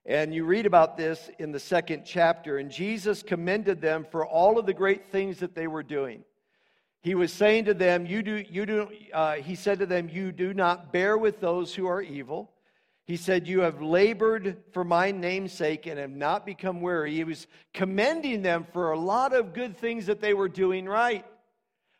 And 0.06 0.34
you 0.34 0.46
read 0.46 0.66
about 0.66 0.98
this 0.98 1.30
in 1.40 1.52
the 1.52 1.60
second 1.60 2.04
chapter. 2.06 2.58
And 2.60 2.70
Jesus 2.70 3.24
commended 3.24 3.82
them 3.82 4.06
for 4.12 4.26
all 4.26 4.60
of 4.60 4.66
the 4.66 4.74
great 4.74 5.12
things 5.12 5.40
that 5.40 5.56
they 5.56 5.68
were 5.68 5.84
doing. 5.84 6.24
He 7.02 7.16
was 7.16 7.32
saying 7.32 7.66
to 7.66 7.74
them, 7.74 8.06
You 8.06 8.22
do, 8.22 8.44
you 8.50 8.66
do, 8.66 8.90
uh, 9.14 9.34
he 9.36 9.56
said 9.56 9.80
to 9.80 9.86
them, 9.86 10.10
You 10.10 10.32
do 10.32 10.54
not 10.54 10.92
bear 10.92 11.18
with 11.18 11.40
those 11.40 11.74
who 11.74 11.88
are 11.88 12.02
evil. 12.02 12.52
He 13.06 13.18
said, 13.18 13.48
You 13.48 13.62
have 13.62 13.82
labored 13.82 14.58
for 14.74 14.84
my 14.84 15.12
name's 15.12 15.54
sake 15.54 15.86
and 15.86 16.00
have 16.00 16.10
not 16.10 16.46
become 16.46 16.82
weary. 16.82 17.14
He 17.14 17.24
was 17.24 17.48
commending 17.74 18.42
them 18.42 18.66
for 18.74 18.92
a 18.92 19.00
lot 19.00 19.34
of 19.34 19.54
good 19.54 19.78
things 19.78 20.08
that 20.08 20.22
they 20.22 20.34
were 20.34 20.50
doing 20.50 20.88
right. 20.88 21.26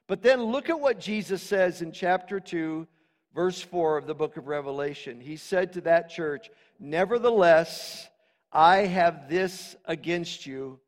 But 0.08 0.22
then 0.22 0.42
look 0.44 0.70
at 0.70 0.80
what 0.80 1.00
Jesus 1.00 1.42
says 1.42 1.82
in 1.82 1.92
chapter 1.92 2.40
2, 2.40 2.88
verse 3.34 3.62
4 3.62 3.98
of 3.98 4.08
the 4.08 4.16
book 4.16 4.38
of 4.38 4.48
Revelation. 4.48 5.20
He 5.20 5.38
said 5.38 5.74
to 5.74 5.82
that 5.82 6.10
church, 6.10 6.50
Nevertheless, 6.80 8.08
I 8.52 8.78
have 8.78 9.30
this 9.30 9.76
against 9.86 10.46
you. 10.46 10.80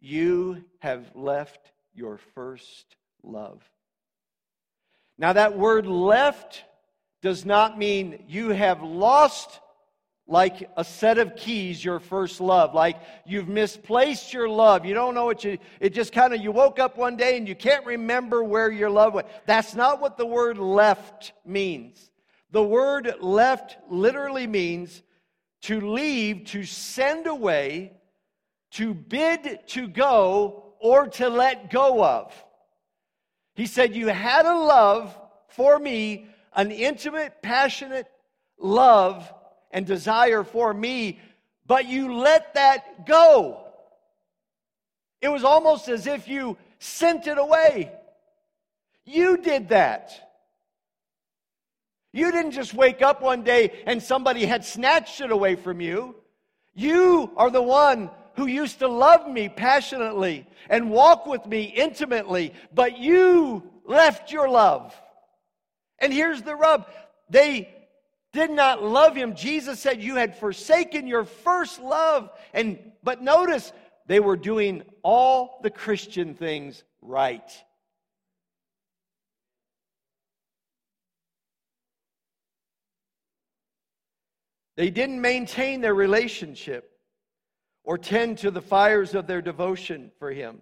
You 0.00 0.64
have 0.80 1.04
left 1.14 1.72
your 1.94 2.18
first 2.34 2.96
love. 3.22 3.62
Now, 5.18 5.34
that 5.34 5.58
word 5.58 5.86
left 5.86 6.64
does 7.20 7.44
not 7.44 7.78
mean 7.78 8.24
you 8.26 8.50
have 8.50 8.82
lost 8.82 9.60
like 10.26 10.70
a 10.76 10.84
set 10.84 11.18
of 11.18 11.34
keys 11.34 11.84
your 11.84 11.98
first 11.98 12.40
love 12.40 12.72
like 12.72 12.96
you've 13.26 13.48
misplaced 13.48 14.32
your 14.32 14.48
love 14.48 14.86
you 14.86 14.94
don't 14.94 15.12
know 15.12 15.24
what 15.24 15.42
you 15.42 15.58
it 15.80 15.92
just 15.92 16.12
kind 16.12 16.32
of 16.32 16.40
you 16.40 16.52
woke 16.52 16.78
up 16.78 16.96
one 16.96 17.16
day 17.16 17.36
and 17.36 17.48
you 17.48 17.54
can't 17.56 17.84
remember 17.84 18.44
where 18.44 18.70
your 18.70 18.88
love 18.88 19.12
went 19.12 19.26
that's 19.44 19.74
not 19.74 20.00
what 20.00 20.16
the 20.16 20.24
word 20.24 20.56
left 20.56 21.32
means 21.44 22.10
the 22.52 22.62
word 22.62 23.12
left 23.20 23.76
literally 23.90 24.46
means 24.46 25.02
to 25.62 25.80
leave, 25.80 26.44
to 26.46 26.64
send 26.64 27.26
away, 27.26 27.92
to 28.72 28.94
bid 28.94 29.60
to 29.68 29.88
go, 29.88 30.74
or 30.80 31.08
to 31.08 31.28
let 31.28 31.70
go 31.70 32.04
of. 32.04 32.32
He 33.54 33.66
said, 33.66 33.94
You 33.94 34.08
had 34.08 34.46
a 34.46 34.56
love 34.56 35.16
for 35.48 35.78
me, 35.78 36.26
an 36.54 36.70
intimate, 36.70 37.42
passionate 37.42 38.06
love 38.58 39.32
and 39.70 39.86
desire 39.86 40.44
for 40.44 40.72
me, 40.72 41.20
but 41.66 41.86
you 41.86 42.14
let 42.14 42.54
that 42.54 43.06
go. 43.06 43.66
It 45.20 45.28
was 45.28 45.44
almost 45.44 45.88
as 45.88 46.06
if 46.06 46.28
you 46.28 46.56
sent 46.78 47.26
it 47.26 47.38
away. 47.38 47.92
You 49.04 49.36
did 49.36 49.68
that. 49.68 50.29
You 52.12 52.32
didn't 52.32 52.52
just 52.52 52.74
wake 52.74 53.02
up 53.02 53.22
one 53.22 53.42
day 53.42 53.82
and 53.86 54.02
somebody 54.02 54.44
had 54.44 54.64
snatched 54.64 55.20
it 55.20 55.30
away 55.30 55.54
from 55.54 55.80
you. 55.80 56.16
You 56.74 57.30
are 57.36 57.50
the 57.50 57.62
one 57.62 58.10
who 58.34 58.46
used 58.46 58.78
to 58.80 58.88
love 58.88 59.28
me 59.28 59.48
passionately 59.48 60.46
and 60.68 60.90
walk 60.90 61.26
with 61.26 61.46
me 61.46 61.64
intimately, 61.64 62.52
but 62.74 62.98
you 62.98 63.62
left 63.84 64.32
your 64.32 64.48
love. 64.48 64.94
And 65.98 66.12
here's 66.12 66.42
the 66.42 66.56
rub 66.56 66.88
they 67.28 67.72
did 68.32 68.50
not 68.50 68.82
love 68.82 69.16
him. 69.16 69.34
Jesus 69.34 69.80
said, 69.80 70.02
You 70.02 70.16
had 70.16 70.36
forsaken 70.36 71.06
your 71.06 71.24
first 71.24 71.80
love. 71.80 72.30
And 72.52 72.78
but 73.02 73.22
notice 73.22 73.72
they 74.06 74.20
were 74.20 74.36
doing 74.36 74.82
all 75.02 75.60
the 75.62 75.70
Christian 75.70 76.34
things 76.34 76.82
right. 77.02 77.50
They 84.80 84.88
didn't 84.88 85.20
maintain 85.20 85.82
their 85.82 85.94
relationship 85.94 86.90
or 87.84 87.98
tend 87.98 88.38
to 88.38 88.50
the 88.50 88.62
fires 88.62 89.14
of 89.14 89.26
their 89.26 89.42
devotion 89.42 90.10
for 90.18 90.30
Him. 90.30 90.56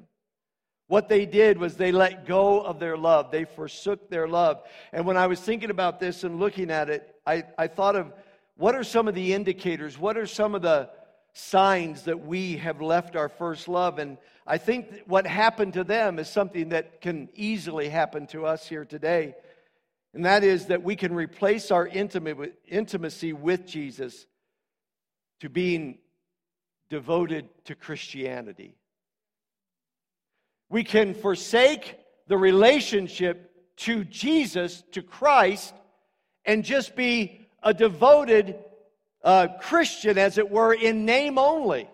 What 0.88 1.08
they 1.08 1.24
did 1.24 1.56
was 1.56 1.76
they 1.76 1.92
let 1.92 2.26
go 2.26 2.60
of 2.60 2.80
their 2.80 2.96
love. 2.96 3.30
They 3.30 3.44
forsook 3.44 4.10
their 4.10 4.26
love. 4.26 4.62
And 4.92 5.06
when 5.06 5.16
I 5.16 5.28
was 5.28 5.38
thinking 5.38 5.70
about 5.70 6.00
this 6.00 6.24
and 6.24 6.40
looking 6.40 6.68
at 6.72 6.90
it, 6.90 7.14
I, 7.24 7.44
I 7.56 7.68
thought 7.68 7.94
of 7.94 8.12
what 8.56 8.74
are 8.74 8.82
some 8.82 9.06
of 9.06 9.14
the 9.14 9.34
indicators? 9.34 9.96
What 9.96 10.18
are 10.18 10.26
some 10.26 10.56
of 10.56 10.62
the 10.62 10.90
signs 11.32 12.02
that 12.02 12.26
we 12.26 12.56
have 12.56 12.80
left 12.80 13.14
our 13.14 13.28
first 13.28 13.68
love? 13.68 14.00
And 14.00 14.18
I 14.44 14.58
think 14.58 15.04
what 15.06 15.28
happened 15.28 15.74
to 15.74 15.84
them 15.84 16.18
is 16.18 16.28
something 16.28 16.70
that 16.70 17.00
can 17.00 17.28
easily 17.34 17.88
happen 17.88 18.26
to 18.28 18.46
us 18.46 18.66
here 18.66 18.84
today. 18.84 19.36
And 20.18 20.26
that 20.26 20.42
is 20.42 20.66
that 20.66 20.82
we 20.82 20.96
can 20.96 21.14
replace 21.14 21.70
our 21.70 21.86
intimacy 21.86 23.32
with 23.32 23.64
Jesus 23.64 24.26
to 25.38 25.48
being 25.48 25.98
devoted 26.90 27.48
to 27.66 27.76
Christianity. 27.76 28.74
We 30.68 30.82
can 30.82 31.14
forsake 31.14 32.00
the 32.26 32.36
relationship 32.36 33.52
to 33.76 34.02
Jesus, 34.02 34.82
to 34.90 35.02
Christ, 35.02 35.72
and 36.44 36.64
just 36.64 36.96
be 36.96 37.46
a 37.62 37.72
devoted 37.72 38.56
uh, 39.22 39.46
Christian, 39.60 40.18
as 40.18 40.36
it 40.36 40.50
were, 40.50 40.74
in 40.74 41.04
name 41.04 41.38
only. 41.38 41.88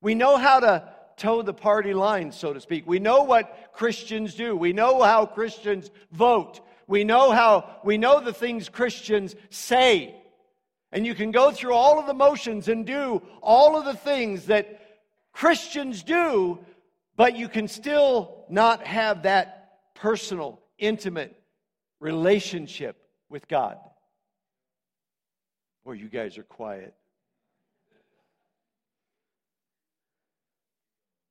We 0.00 0.14
know 0.14 0.38
how 0.38 0.60
to 0.60 0.88
toe 1.18 1.42
the 1.42 1.52
party 1.52 1.92
line, 1.92 2.32
so 2.32 2.54
to 2.54 2.62
speak. 2.62 2.86
We 2.86 2.98
know 2.98 3.24
what 3.24 3.72
Christians 3.74 4.34
do. 4.34 4.56
We 4.56 4.72
know 4.72 5.02
how 5.02 5.26
Christians 5.26 5.90
vote. 6.12 6.62
We 6.90 7.04
know 7.04 7.30
how, 7.30 7.76
we 7.84 7.98
know 7.98 8.20
the 8.20 8.32
things 8.32 8.68
Christians 8.68 9.36
say. 9.48 10.12
And 10.90 11.06
you 11.06 11.14
can 11.14 11.30
go 11.30 11.52
through 11.52 11.72
all 11.72 12.00
of 12.00 12.08
the 12.08 12.14
motions 12.14 12.66
and 12.66 12.84
do 12.84 13.22
all 13.40 13.78
of 13.78 13.84
the 13.84 13.94
things 13.94 14.46
that 14.46 14.80
Christians 15.32 16.02
do, 16.02 16.58
but 17.14 17.36
you 17.36 17.48
can 17.48 17.68
still 17.68 18.44
not 18.50 18.84
have 18.88 19.22
that 19.22 19.94
personal, 19.94 20.60
intimate 20.78 21.40
relationship 22.00 22.96
with 23.28 23.46
God. 23.46 23.78
Or 25.84 25.94
you 25.94 26.08
guys 26.08 26.38
are 26.38 26.42
quiet. 26.42 26.92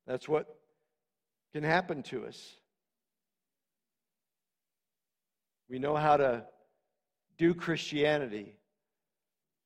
That's 0.06 0.26
what 0.26 0.56
can 1.52 1.64
happen 1.64 2.02
to 2.04 2.24
us. 2.24 2.59
We 5.70 5.78
know 5.78 5.94
how 5.94 6.16
to 6.16 6.44
do 7.38 7.54
Christianity, 7.54 8.56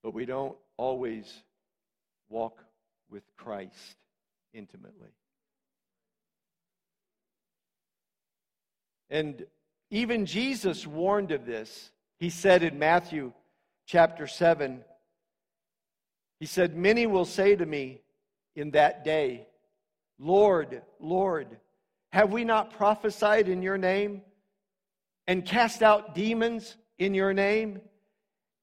but 0.03 0.13
we 0.13 0.27
don't 0.27 0.55
always 0.77 1.33
walk 2.29 2.63
with 3.11 3.23
Christ 3.39 3.97
intimately. 4.53 5.09
And 9.09 9.47
even 9.91 10.27
Jesus 10.27 10.87
warned 10.87 11.31
of 11.33 11.47
this. 11.47 11.91
He 12.19 12.29
said 12.29 12.63
in 12.63 12.79
Matthew 12.79 13.33
chapter 13.87 14.27
7, 14.27 14.85
He 16.39 16.47
said, 16.47 16.77
Many 16.77 17.07
will 17.07 17.25
say 17.25 17.57
to 17.57 17.65
me 17.65 18.03
in 18.55 18.73
that 18.73 19.05
day, 19.05 19.47
Lord, 20.19 20.83
Lord, 21.01 21.49
have 22.13 22.31
we 22.31 22.45
not 22.45 22.77
prophesied 22.77 23.49
in 23.49 23.63
your 23.63 23.79
name 23.79 24.21
and 25.27 25.45
cast 25.45 25.83
out 25.83 26.15
demons 26.15 26.77
in 26.99 27.15
your 27.15 27.33
name 27.33 27.81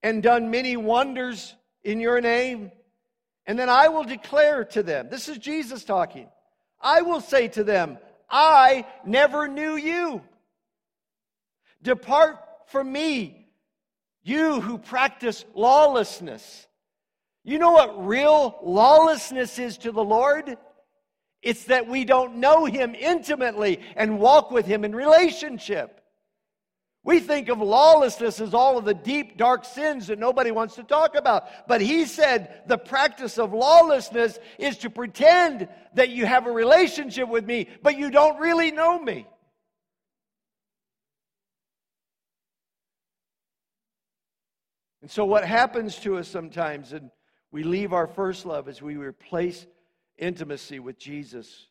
and 0.04 0.24
done 0.24 0.52
many 0.52 0.78
wonders 0.78 1.56
in 1.84 2.00
your 2.00 2.22
name? 2.22 2.72
And 3.46 3.58
then 3.58 3.70
I 3.70 3.88
will 3.88 4.04
declare 4.04 4.66
to 4.66 4.84
them, 4.84 5.10
this 5.10 5.28
is 5.28 5.38
Jesus 5.38 5.84
talking, 5.84 6.30
I 6.80 7.02
will 7.02 7.22
say 7.22 7.48
to 7.50 7.64
them, 7.64 7.98
I 8.30 8.86
never 9.06 9.48
knew 9.48 9.76
you. 9.76 10.22
Depart 11.82 12.38
from 12.68 12.92
me, 12.92 13.48
you 14.24 14.62
who 14.62 14.78
practice 14.78 15.44
lawlessness. 15.54 16.68
You 17.44 17.58
know 17.58 17.72
what 17.72 18.06
real 18.08 18.60
lawlessness 18.64 19.58
is 19.58 19.80
to 19.80 19.92
the 19.92 20.04
Lord? 20.04 20.58
It's 21.42 21.66
that 21.66 21.88
we 21.88 22.06
don't 22.06 22.36
know 22.36 22.66
Him 22.66 22.94
intimately 22.94 23.80
and 23.96 24.20
walk 24.20 24.52
with 24.52 24.66
Him 24.66 24.86
in 24.86 24.96
relationship. 24.96 26.01
We 27.04 27.20
think 27.20 27.50
of 27.50 27.60
lawlessness 27.60 28.40
as 28.40 28.54
all 28.54 28.78
of 28.78 28.86
the 28.86 28.94
deep, 28.94 29.36
dark 29.36 29.66
sins 29.66 30.08
that 30.08 30.20
nobody 30.20 30.52
wants 30.52 30.76
to 30.76 30.84
talk 30.84 31.16
about. 31.16 31.46
But 31.68 31.82
he 31.82 32.06
said 32.06 32.62
the 32.68 32.78
practice 32.78 33.40
of 33.40 33.54
lawlessness 33.54 34.38
is 34.60 34.78
to 34.80 34.90
pretend 34.92 35.68
that 35.96 36.10
you 36.10 36.28
have 36.28 36.46
a 36.46 36.52
relationship 36.52 37.28
with 37.28 37.46
me, 37.46 37.68
but 37.82 37.98
you 37.98 38.12
don't 38.12 38.40
really 38.40 38.70
know 38.70 39.00
me. 39.00 39.26
And 45.02 45.10
so, 45.10 45.26
what 45.26 45.44
happens 45.44 45.96
to 46.02 46.18
us 46.18 46.28
sometimes, 46.28 46.94
and 46.94 47.10
we 47.52 47.64
leave 47.64 47.94
our 47.94 48.06
first 48.06 48.46
love 48.46 48.68
as 48.68 48.84
we 48.84 48.98
replace 48.98 49.66
intimacy 50.20 50.80
with 50.80 51.00
Jesus 51.00 51.66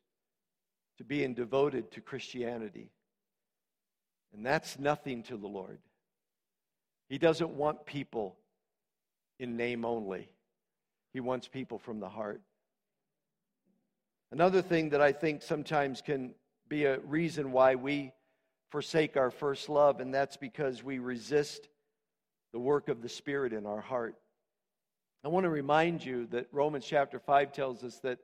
to 0.99 1.05
being 1.05 1.35
devoted 1.35 1.93
to 1.93 2.01
Christianity. 2.01 2.91
And 4.35 4.45
that's 4.45 4.79
nothing 4.79 5.23
to 5.25 5.37
the 5.37 5.47
Lord. 5.47 5.79
He 7.09 7.19
doesn't 7.19 7.51
want 7.51 7.85
people 7.85 8.37
in 9.39 9.57
name 9.57 9.85
only, 9.85 10.29
He 11.13 11.21
wants 11.21 11.49
people 11.49 11.79
from 11.79 11.99
the 12.01 12.09
heart. 12.09 12.41
Another 14.33 14.63
thing 14.63 14.91
that 14.91 15.01
I 15.01 15.11
think 15.13 15.43
sometimes 15.43 16.03
can 16.03 16.35
be 16.69 16.85
a 16.85 17.01
reason 17.01 17.51
why 17.51 17.75
we 17.75 18.13
forsake 18.71 19.17
our 19.17 19.31
first 19.31 19.69
love, 19.69 19.99
and 19.99 20.15
that's 20.15 20.37
because 20.37 20.85
we 20.85 21.01
resist 21.01 21.69
the 22.53 22.61
work 22.61 22.89
of 22.89 23.03
the 23.03 23.09
Spirit 23.09 23.53
in 23.53 23.67
our 23.67 23.81
heart. 23.81 24.15
I 25.25 25.29
want 25.29 25.45
to 25.45 25.51
remind 25.51 26.05
you 26.05 26.27
that 26.31 26.47
Romans 26.53 26.87
chapter 26.87 27.19
5 27.19 27.53
tells 27.53 27.83
us 27.83 27.97
that 27.99 28.21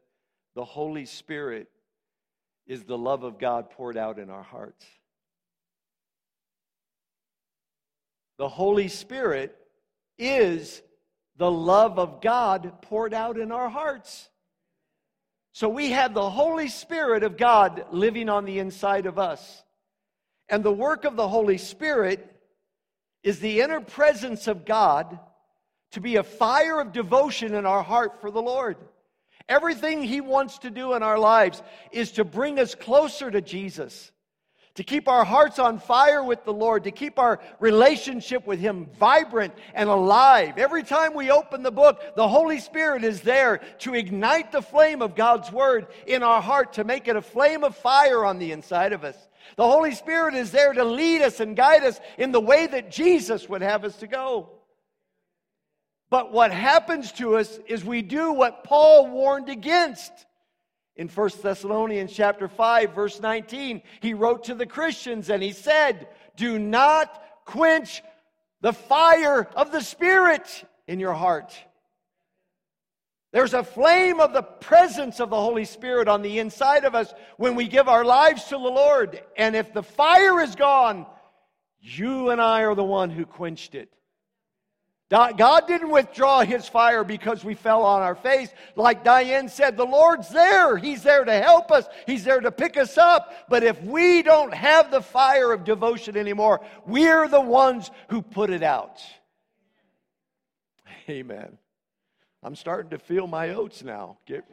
the 0.55 0.65
Holy 0.65 1.05
Spirit 1.05 1.69
is 2.67 2.85
the 2.85 2.97
love 2.97 3.23
of 3.23 3.39
God 3.39 3.71
poured 3.71 3.97
out 3.97 4.19
in 4.19 4.31
our 4.31 4.43
hearts. 4.43 4.87
The 8.39 8.49
Holy 8.49 8.89
Spirit 8.89 9.57
is 10.19 10.83
the 11.37 11.51
love 11.51 11.99
of 11.99 12.21
God 12.21 12.83
poured 12.83 13.15
out 13.15 13.39
in 13.39 13.53
our 13.53 13.69
hearts. 13.69 14.29
So 15.53 15.69
we 15.69 15.93
have 15.93 16.13
the 16.13 16.29
Holy 16.29 16.69
Spirit 16.69 17.23
of 17.23 17.37
God 17.37 17.87
living 17.91 18.29
on 18.29 18.45
the 18.45 18.59
inside 18.59 19.07
of 19.07 19.19
us. 19.19 19.65
And 20.49 20.63
the 20.63 20.73
work 20.73 21.05
of 21.05 21.17
the 21.17 21.29
Holy 21.29 21.59
Spirit 21.59 22.31
is 23.23 23.41
the 23.41 23.61
inner 23.61 23.81
presence 23.81 24.47
of 24.49 24.65
God 24.65 25.19
to 25.93 26.01
be 26.01 26.17
a 26.17 26.23
fire 26.23 26.79
of 26.79 26.93
devotion 26.93 27.55
in 27.55 27.65
our 27.65 27.83
heart 27.83 28.21
for 28.21 28.31
the 28.31 28.43
Lord. 28.43 28.77
Everything 29.49 30.03
He 30.03 30.21
wants 30.21 30.59
to 30.59 30.71
do 30.71 30.95
in 30.95 31.03
our 31.03 31.19
lives 31.19 31.63
is 31.93 32.13
to 32.13 32.25
bring 32.25 32.59
us 32.59 32.75
closer 32.75 33.31
to 33.31 33.41
Jesus, 33.41 34.13
to 34.77 34.85
keep 34.85 35.09
our 35.09 35.25
hearts 35.25 35.59
on 35.59 35.79
fire 35.79 36.23
with 36.23 36.45
the 36.45 36.53
Lord, 36.53 36.85
to 36.85 36.91
keep 36.91 37.19
our 37.19 37.41
relationship 37.61 38.47
with 38.47 38.61
Him 38.61 38.89
vibrant 38.99 39.55
and 39.75 39.89
alive. 39.89 40.59
Every 40.59 40.83
time 40.83 41.15
we 41.15 41.31
open 41.31 41.63
the 41.63 41.73
book, 41.73 42.15
the 42.15 42.29
Holy 42.29 42.61
Spirit 42.61 43.03
is 43.03 43.23
there 43.23 43.59
to 43.81 43.95
ignite 43.95 44.53
the 44.53 44.63
flame 44.63 45.03
of 45.03 45.17
God's 45.17 45.51
Word 45.51 45.89
in 46.07 46.23
our 46.23 46.41
heart, 46.41 46.75
to 46.75 46.85
make 46.85 47.09
it 47.09 47.17
a 47.17 47.23
flame 47.23 47.65
of 47.65 47.75
fire 47.75 48.25
on 48.25 48.39
the 48.39 48.53
inside 48.53 48.93
of 48.93 49.03
us. 49.03 49.17
The 49.57 49.67
Holy 49.67 49.95
Spirit 49.95 50.35
is 50.35 50.51
there 50.51 50.73
to 50.73 50.85
lead 50.85 51.23
us 51.23 51.41
and 51.41 51.57
guide 51.57 51.85
us 51.85 51.99
in 52.19 52.33
the 52.33 52.41
way 52.41 52.67
that 52.67 52.91
Jesus 52.91 53.49
would 53.49 53.63
have 53.63 53.85
us 53.85 53.97
to 53.97 54.07
go. 54.07 54.51
But 56.11 56.33
what 56.33 56.53
happens 56.53 57.13
to 57.13 57.37
us 57.37 57.59
is 57.67 57.85
we 57.85 58.03
do 58.03 58.33
what 58.33 58.63
Paul 58.63 59.11
warned 59.11 59.49
against. 59.49 60.13
In 60.97 61.09
1 61.09 61.31
Thessalonians 61.43 62.13
chapter 62.13 62.49
5 62.49 62.95
verse 62.95 63.21
19, 63.21 63.83
he 64.01 64.15
wrote 64.15 64.45
to 64.45 64.55
the 64.55 64.67
Christians 64.67 65.29
and 65.29 65.43
he 65.43 65.53
said, 65.53 66.09
"Do 66.37 66.59
not 66.59 67.23
quench 67.45 68.03
the 68.63 68.73
fire 68.73 69.45
of 69.55 69.73
the 69.73 69.83
spirit 69.83 70.65
in 70.87 70.99
your 70.99 71.13
heart." 71.13 71.55
There's 73.33 73.53
a 73.53 73.63
flame 73.63 74.21
of 74.21 74.33
the 74.33 74.43
presence 74.43 75.21
of 75.21 75.29
the 75.29 75.37
Holy 75.37 75.67
Spirit 75.67 76.09
on 76.09 76.23
the 76.23 76.39
inside 76.39 76.85
of 76.85 76.95
us 76.95 77.13
when 77.37 77.55
we 77.55 77.69
give 77.69 77.89
our 77.89 78.05
lives 78.05 78.45
to 78.45 78.55
the 78.55 78.59
Lord. 78.59 79.23
And 79.37 79.55
if 79.55 79.75
the 79.75 79.83
fire 79.83 80.41
is 80.41 80.55
gone, 80.55 81.07
you 81.81 82.31
and 82.31 82.41
I 82.41 82.63
are 82.63 82.75
the 82.75 82.83
one 82.83 83.11
who 83.11 83.27
quenched 83.27 83.75
it. 83.75 83.93
God 85.09 85.69
didn't 85.69 85.91
withdraw 85.91 86.41
his 86.41 86.69
fire 86.69 87.05
because 87.05 87.45
we 87.45 87.55
fell 87.55 87.83
on 87.83 88.03
our 88.03 88.17
face. 88.17 88.49
Like 88.75 89.05
Diane 89.05 89.49
said, 89.49 89.77
the 89.77 89.87
Lord's 89.87 90.29
there. 90.31 90.77
He's 90.77 91.05
there 91.05 91.25
to 91.25 91.33
help 91.33 91.71
us, 91.71 91.87
He's 92.07 92.25
there 92.25 92.41
to 92.41 92.51
pick 92.51 92.77
us 92.77 92.99
up. 92.99 93.33
But 93.49 93.63
if 93.63 93.81
we 93.83 94.23
don't 94.23 94.53
have 94.53 94.91
the 94.91 95.01
fire 95.01 95.53
of 95.53 95.63
devotion 95.63 96.17
anymore, 96.17 96.61
we're 96.87 97.29
the 97.29 97.41
ones 97.41 97.91
who 98.09 98.21
put 98.21 98.51
it 98.51 98.65
out. 98.65 99.01
Amen. 101.09 101.57
I'm 102.43 102.57
starting 102.57 102.91
to 102.91 102.99
feel 102.99 103.29
my 103.29 103.51
oats 103.51 103.85
now. 103.85 104.19
Get, 104.27 104.45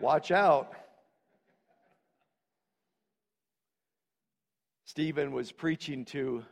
watch 0.00 0.30
out. 0.30 0.72
Stephen 4.84 5.32
was 5.32 5.50
preaching 5.50 6.04
to 6.04 6.44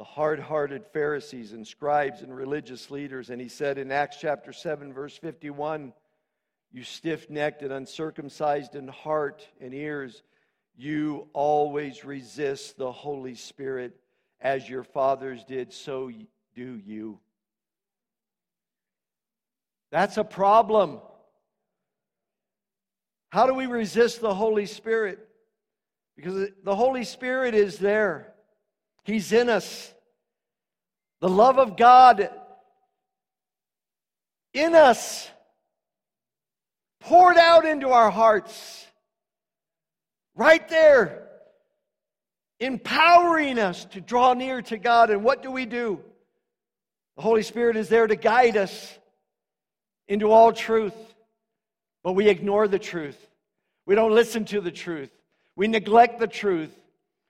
the 0.00 0.04
hard 0.04 0.40
hearted 0.40 0.86
Pharisees 0.94 1.52
and 1.52 1.66
scribes 1.66 2.22
and 2.22 2.34
religious 2.34 2.90
leaders. 2.90 3.28
And 3.28 3.38
he 3.38 3.48
said 3.48 3.76
in 3.76 3.92
Acts 3.92 4.16
chapter 4.18 4.50
7, 4.50 4.94
verse 4.94 5.14
51, 5.18 5.92
You 6.72 6.84
stiff 6.84 7.28
necked 7.28 7.60
and 7.60 7.70
uncircumcised 7.70 8.76
in 8.76 8.88
heart 8.88 9.46
and 9.60 9.74
ears, 9.74 10.22
you 10.74 11.28
always 11.34 12.02
resist 12.02 12.78
the 12.78 12.90
Holy 12.90 13.34
Spirit 13.34 13.94
as 14.40 14.66
your 14.66 14.84
fathers 14.84 15.44
did, 15.44 15.70
so 15.70 16.10
do 16.54 16.80
you. 16.82 17.18
That's 19.90 20.16
a 20.16 20.24
problem. 20.24 21.00
How 23.28 23.46
do 23.46 23.52
we 23.52 23.66
resist 23.66 24.22
the 24.22 24.32
Holy 24.32 24.64
Spirit? 24.64 25.28
Because 26.16 26.48
the 26.64 26.74
Holy 26.74 27.04
Spirit 27.04 27.54
is 27.54 27.76
there. 27.76 28.29
He's 29.10 29.32
in 29.32 29.48
us. 29.48 29.92
The 31.20 31.28
love 31.28 31.58
of 31.58 31.76
God 31.76 32.30
in 34.54 34.74
us, 34.74 35.28
poured 37.00 37.36
out 37.36 37.64
into 37.64 37.90
our 37.90 38.10
hearts, 38.10 38.86
right 40.36 40.66
there, 40.68 41.28
empowering 42.60 43.58
us 43.58 43.84
to 43.86 44.00
draw 44.00 44.32
near 44.34 44.62
to 44.62 44.78
God. 44.78 45.10
And 45.10 45.24
what 45.24 45.42
do 45.42 45.50
we 45.50 45.66
do? 45.66 46.00
The 47.16 47.22
Holy 47.22 47.42
Spirit 47.42 47.76
is 47.76 47.88
there 47.88 48.06
to 48.06 48.16
guide 48.16 48.56
us 48.56 48.96
into 50.06 50.30
all 50.30 50.52
truth, 50.52 50.94
but 52.04 52.12
we 52.12 52.28
ignore 52.28 52.68
the 52.68 52.78
truth. 52.78 53.18
We 53.86 53.96
don't 53.96 54.12
listen 54.12 54.44
to 54.46 54.60
the 54.60 54.70
truth. 54.70 55.10
We 55.56 55.66
neglect 55.66 56.20
the 56.20 56.28
truth. 56.28 56.74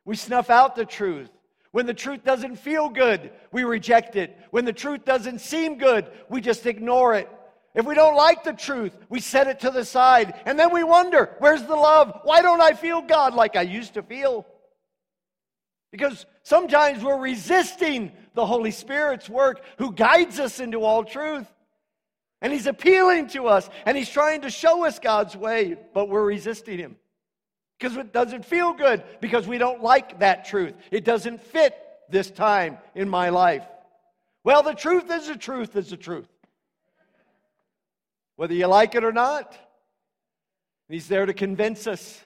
We 0.04 0.16
snuff 0.16 0.50
out 0.50 0.76
the 0.76 0.84
truth. 0.84 1.30
When 1.72 1.86
the 1.86 1.94
truth 1.94 2.24
doesn't 2.24 2.56
feel 2.56 2.88
good, 2.88 3.30
we 3.52 3.62
reject 3.62 4.16
it. 4.16 4.36
When 4.50 4.64
the 4.64 4.72
truth 4.72 5.04
doesn't 5.04 5.40
seem 5.40 5.78
good, 5.78 6.10
we 6.28 6.40
just 6.40 6.66
ignore 6.66 7.14
it. 7.14 7.28
If 7.74 7.86
we 7.86 7.94
don't 7.94 8.16
like 8.16 8.42
the 8.42 8.52
truth, 8.52 8.96
we 9.08 9.20
set 9.20 9.46
it 9.46 9.60
to 9.60 9.70
the 9.70 9.84
side. 9.84 10.34
And 10.44 10.58
then 10.58 10.72
we 10.72 10.82
wonder, 10.82 11.36
where's 11.38 11.62
the 11.62 11.76
love? 11.76 12.22
Why 12.24 12.42
don't 12.42 12.60
I 12.60 12.72
feel 12.72 13.00
God 13.02 13.34
like 13.34 13.54
I 13.54 13.62
used 13.62 13.94
to 13.94 14.02
feel? 14.02 14.44
Because 15.92 16.26
sometimes 16.42 17.04
we're 17.04 17.20
resisting 17.20 18.10
the 18.34 18.46
Holy 18.46 18.72
Spirit's 18.72 19.28
work 19.28 19.64
who 19.78 19.92
guides 19.92 20.40
us 20.40 20.58
into 20.58 20.82
all 20.82 21.04
truth. 21.04 21.46
And 22.42 22.52
He's 22.52 22.66
appealing 22.66 23.28
to 23.28 23.46
us 23.46 23.68
and 23.86 23.96
He's 23.96 24.10
trying 24.10 24.40
to 24.40 24.50
show 24.50 24.84
us 24.84 24.98
God's 24.98 25.36
way, 25.36 25.76
but 25.94 26.08
we're 26.08 26.24
resisting 26.24 26.78
Him 26.78 26.96
because 27.80 27.96
it 27.96 28.12
doesn't 28.12 28.44
feel 28.44 28.74
good, 28.74 29.02
because 29.20 29.48
we 29.48 29.56
don't 29.56 29.82
like 29.82 30.18
that 30.18 30.44
truth. 30.44 30.74
It 30.90 31.02
doesn't 31.02 31.40
fit 31.40 31.74
this 32.10 32.30
time 32.30 32.76
in 32.94 33.08
my 33.08 33.30
life. 33.30 33.64
Well, 34.44 34.62
the 34.62 34.74
truth 34.74 35.10
is 35.10 35.28
the 35.28 35.36
truth 35.36 35.74
is 35.76 35.88
the 35.88 35.96
truth. 35.96 36.28
whether 38.36 38.54
you 38.54 38.66
like 38.66 38.94
it 38.94 39.04
or 39.04 39.12
not. 39.12 39.56
He's 40.88 41.08
there 41.08 41.24
to 41.24 41.32
convince 41.32 41.86
us. 41.86 42.24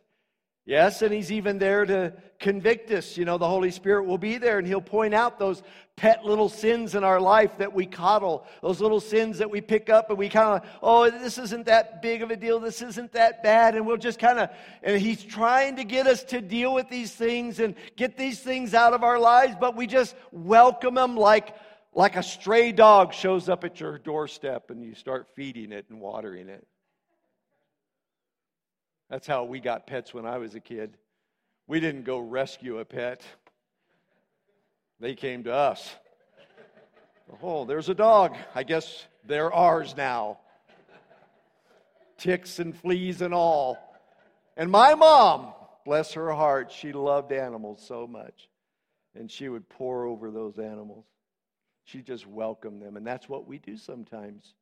Yes, 0.66 1.02
and 1.02 1.12
he's 1.12 1.30
even 1.30 1.58
there 1.58 1.84
to 1.84 2.14
convict 2.38 2.90
us. 2.90 3.18
You 3.18 3.26
know, 3.26 3.36
the 3.36 3.48
Holy 3.48 3.70
Spirit 3.70 4.04
will 4.04 4.16
be 4.16 4.38
there 4.38 4.58
and 4.58 4.66
he'll 4.66 4.80
point 4.80 5.12
out 5.12 5.38
those 5.38 5.62
pet 5.96 6.24
little 6.24 6.48
sins 6.48 6.94
in 6.94 7.04
our 7.04 7.20
life 7.20 7.58
that 7.58 7.74
we 7.74 7.84
coddle, 7.84 8.46
those 8.62 8.80
little 8.80 9.00
sins 9.00 9.38
that 9.38 9.50
we 9.50 9.60
pick 9.60 9.90
up 9.90 10.08
and 10.08 10.18
we 10.18 10.30
kind 10.30 10.62
of, 10.62 10.68
oh, 10.82 11.10
this 11.10 11.36
isn't 11.36 11.66
that 11.66 12.00
big 12.00 12.22
of 12.22 12.30
a 12.30 12.36
deal, 12.36 12.58
this 12.58 12.80
isn't 12.80 13.12
that 13.12 13.42
bad. 13.42 13.74
And 13.74 13.86
we'll 13.86 13.98
just 13.98 14.18
kind 14.18 14.38
of, 14.38 14.48
and 14.82 14.98
he's 14.98 15.22
trying 15.22 15.76
to 15.76 15.84
get 15.84 16.06
us 16.06 16.24
to 16.24 16.40
deal 16.40 16.72
with 16.72 16.88
these 16.88 17.12
things 17.12 17.60
and 17.60 17.74
get 17.96 18.16
these 18.16 18.40
things 18.40 18.72
out 18.72 18.94
of 18.94 19.04
our 19.04 19.18
lives, 19.18 19.54
but 19.60 19.76
we 19.76 19.86
just 19.86 20.16
welcome 20.32 20.94
them 20.94 21.14
like, 21.14 21.54
like 21.92 22.16
a 22.16 22.22
stray 22.22 22.72
dog 22.72 23.12
shows 23.12 23.50
up 23.50 23.64
at 23.64 23.80
your 23.80 23.98
doorstep 23.98 24.70
and 24.70 24.82
you 24.82 24.94
start 24.94 25.28
feeding 25.36 25.72
it 25.72 25.84
and 25.90 26.00
watering 26.00 26.48
it. 26.48 26.66
That's 29.10 29.26
how 29.26 29.44
we 29.44 29.60
got 29.60 29.86
pets 29.86 30.12
when 30.14 30.26
I 30.26 30.38
was 30.38 30.54
a 30.54 30.60
kid. 30.60 30.96
We 31.66 31.80
didn't 31.80 32.04
go 32.04 32.18
rescue 32.18 32.78
a 32.78 32.84
pet, 32.84 33.22
they 35.00 35.14
came 35.14 35.44
to 35.44 35.52
us. 35.52 35.94
Oh, 37.42 37.64
there's 37.64 37.88
a 37.88 37.94
dog. 37.94 38.36
I 38.54 38.62
guess 38.62 39.06
they're 39.26 39.52
ours 39.52 39.94
now. 39.96 40.38
Ticks 42.18 42.58
and 42.58 42.76
fleas 42.76 43.22
and 43.22 43.34
all. 43.34 43.78
And 44.56 44.70
my 44.70 44.94
mom, 44.94 45.52
bless 45.84 46.12
her 46.12 46.32
heart, 46.32 46.70
she 46.70 46.92
loved 46.92 47.32
animals 47.32 47.82
so 47.86 48.06
much. 48.06 48.48
And 49.14 49.30
she 49.30 49.48
would 49.48 49.68
pour 49.68 50.04
over 50.04 50.30
those 50.30 50.58
animals. 50.58 51.04
She 51.84 52.02
just 52.02 52.26
welcomed 52.26 52.82
them. 52.82 52.96
And 52.96 53.06
that's 53.06 53.28
what 53.28 53.46
we 53.46 53.58
do 53.58 53.76
sometimes 53.76 54.54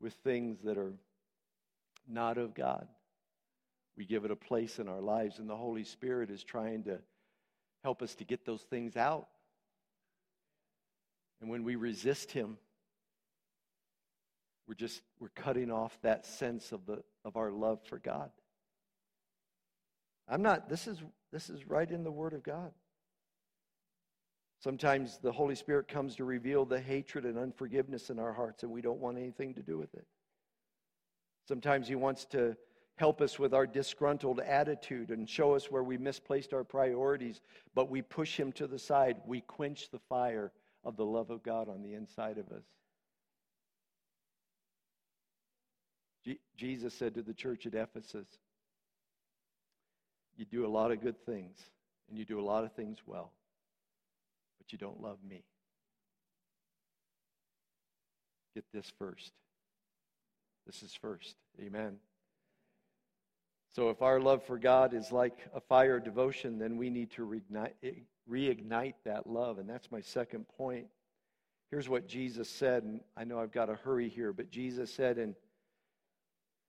with 0.00 0.14
things 0.24 0.58
that 0.64 0.78
are 0.78 0.92
not 2.08 2.38
of 2.38 2.54
God. 2.54 2.86
We 3.96 4.04
give 4.04 4.24
it 4.24 4.30
a 4.30 4.36
place 4.36 4.78
in 4.78 4.88
our 4.88 5.00
lives, 5.00 5.38
and 5.38 5.48
the 5.48 5.56
Holy 5.56 5.84
Spirit 5.84 6.30
is 6.30 6.44
trying 6.44 6.84
to 6.84 6.98
help 7.82 8.02
us 8.02 8.14
to 8.16 8.24
get 8.24 8.44
those 8.44 8.62
things 8.62 8.96
out. 8.96 9.28
And 11.40 11.50
when 11.50 11.64
we 11.64 11.76
resist 11.76 12.30
Him, 12.30 12.58
we're 14.66 14.74
just 14.74 15.02
we're 15.20 15.28
cutting 15.28 15.70
off 15.70 15.96
that 16.02 16.26
sense 16.26 16.72
of 16.72 16.84
the 16.86 17.02
of 17.24 17.36
our 17.36 17.50
love 17.50 17.80
for 17.84 17.98
God. 17.98 18.30
I'm 20.28 20.42
not 20.42 20.68
this 20.68 20.86
is 20.86 20.98
this 21.32 21.48
is 21.48 21.66
right 21.66 21.88
in 21.90 22.02
the 22.02 22.10
word 22.10 22.32
of 22.32 22.42
God. 22.42 22.72
Sometimes 24.58 25.18
the 25.18 25.30
Holy 25.30 25.54
Spirit 25.54 25.86
comes 25.86 26.16
to 26.16 26.24
reveal 26.24 26.64
the 26.64 26.80
hatred 26.80 27.24
and 27.24 27.38
unforgiveness 27.38 28.10
in 28.10 28.18
our 28.18 28.32
hearts 28.32 28.62
and 28.62 28.72
we 28.72 28.80
don't 28.80 28.98
want 28.98 29.18
anything 29.18 29.54
to 29.54 29.62
do 29.62 29.78
with 29.78 29.94
it. 29.94 30.06
Sometimes 31.46 31.86
he 31.86 31.94
wants 31.94 32.24
to 32.26 32.56
help 32.96 33.20
us 33.20 33.38
with 33.38 33.54
our 33.54 33.66
disgruntled 33.66 34.40
attitude 34.40 35.10
and 35.10 35.28
show 35.28 35.54
us 35.54 35.70
where 35.70 35.82
we 35.82 35.98
misplaced 35.98 36.52
our 36.52 36.64
priorities, 36.64 37.40
but 37.74 37.90
we 37.90 38.02
push 38.02 38.38
him 38.38 38.52
to 38.52 38.66
the 38.66 38.78
side. 38.78 39.16
We 39.26 39.42
quench 39.42 39.90
the 39.90 40.00
fire 40.08 40.50
of 40.82 40.96
the 40.96 41.04
love 41.04 41.30
of 41.30 41.42
God 41.42 41.68
on 41.68 41.82
the 41.82 41.94
inside 41.94 42.38
of 42.38 42.50
us. 42.50 42.64
Jesus 46.56 46.94
said 46.94 47.14
to 47.14 47.22
the 47.22 47.34
church 47.34 47.66
at 47.66 47.74
Ephesus, 47.74 48.26
You 50.36 50.46
do 50.46 50.66
a 50.66 50.68
lot 50.68 50.90
of 50.90 51.02
good 51.02 51.24
things, 51.24 51.58
and 52.08 52.18
you 52.18 52.24
do 52.24 52.40
a 52.40 52.42
lot 52.42 52.64
of 52.64 52.72
things 52.72 52.98
well, 53.06 53.30
but 54.58 54.72
you 54.72 54.78
don't 54.78 55.00
love 55.00 55.18
me. 55.28 55.44
Get 58.54 58.64
this 58.72 58.90
first. 58.98 59.32
This 60.66 60.82
is 60.82 60.94
first. 60.94 61.36
Amen. 61.60 61.98
So, 63.76 63.90
if 63.90 64.00
our 64.00 64.18
love 64.18 64.42
for 64.42 64.58
God 64.58 64.94
is 64.94 65.12
like 65.12 65.36
a 65.54 65.60
fire 65.60 65.98
of 65.98 66.04
devotion, 66.04 66.58
then 66.58 66.78
we 66.78 66.88
need 66.88 67.10
to 67.10 67.26
reignite, 67.26 67.74
reignite 68.26 68.94
that 69.04 69.26
love. 69.26 69.58
And 69.58 69.68
that's 69.68 69.92
my 69.92 70.00
second 70.00 70.46
point. 70.56 70.86
Here's 71.70 71.86
what 71.86 72.08
Jesus 72.08 72.48
said, 72.48 72.84
and 72.84 73.02
I 73.18 73.24
know 73.24 73.38
I've 73.38 73.52
got 73.52 73.66
to 73.66 73.74
hurry 73.74 74.08
here, 74.08 74.32
but 74.32 74.50
Jesus 74.50 74.90
said 74.90 75.18
in 75.18 75.36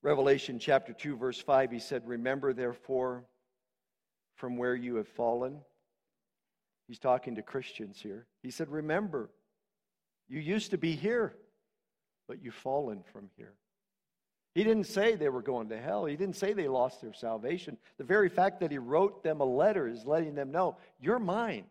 Revelation 0.04 0.60
chapter 0.60 0.92
2, 0.92 1.16
verse 1.16 1.40
5, 1.40 1.72
He 1.72 1.80
said, 1.80 2.06
Remember 2.06 2.52
therefore 2.52 3.24
from 4.36 4.58
where 4.58 4.76
you 4.76 4.96
have 4.96 5.08
fallen. 5.08 5.62
He's 6.90 7.00
talking 7.00 7.36
to 7.36 7.42
Christians 7.42 8.02
here. 8.02 8.28
He 8.44 8.52
said, 8.52 8.68
Remember, 8.68 9.30
you 10.28 10.42
used 10.42 10.72
to 10.72 10.78
be 10.78 10.92
here, 10.92 11.38
but 12.28 12.44
you've 12.44 12.54
fallen 12.54 13.02
from 13.14 13.30
here. 13.38 13.54
He 14.58 14.64
didn't 14.64 14.86
say 14.86 15.14
they 15.14 15.30
were 15.30 15.44
going 15.44 15.70
to 15.70 15.80
hell. 15.80 16.06
He 16.06 16.16
didn't 16.16 16.36
say 16.36 16.54
they 16.54 16.68
lost 16.68 17.00
their 17.00 17.14
salvation. 17.14 17.78
The 18.00 18.04
very 18.04 18.28
fact 18.28 18.62
that 18.62 18.72
he 18.72 18.80
wrote 18.80 19.22
them 19.22 19.40
a 19.40 19.46
letter 19.46 19.88
is 19.88 20.04
letting 20.04 20.34
them 20.34 20.52
know, 20.52 20.78
You're 21.00 21.20
mine. 21.20 21.66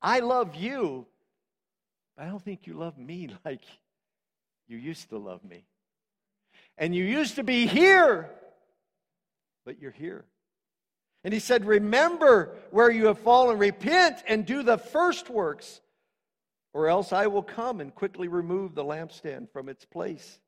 I 0.00 0.20
love 0.20 0.54
you. 0.54 1.04
I 2.16 2.24
don't 2.24 2.42
think 2.42 2.66
you 2.66 2.72
love 2.72 2.96
me 2.96 3.28
like 3.44 3.60
you 4.66 4.78
used 4.78 5.10
to 5.10 5.18
love 5.18 5.44
me. 5.44 5.66
And 6.78 6.94
you 6.94 7.04
used 7.04 7.34
to 7.34 7.42
be 7.42 7.66
here, 7.66 8.30
but 9.66 9.78
you're 9.78 9.90
here. 9.90 10.24
And 11.22 11.34
he 11.34 11.38
said, 11.38 11.66
Remember 11.66 12.56
where 12.70 12.90
you 12.90 13.08
have 13.08 13.18
fallen, 13.18 13.58
repent 13.58 14.22
and 14.26 14.46
do 14.46 14.62
the 14.62 14.78
first 14.78 15.28
works, 15.28 15.82
or 16.72 16.88
else 16.88 17.12
I 17.12 17.26
will 17.26 17.42
come 17.42 17.78
and 17.78 17.94
quickly 17.94 18.26
remove 18.26 18.74
the 18.74 18.84
lampstand 18.84 19.50
from 19.52 19.68
its 19.68 19.84
place 19.84 20.40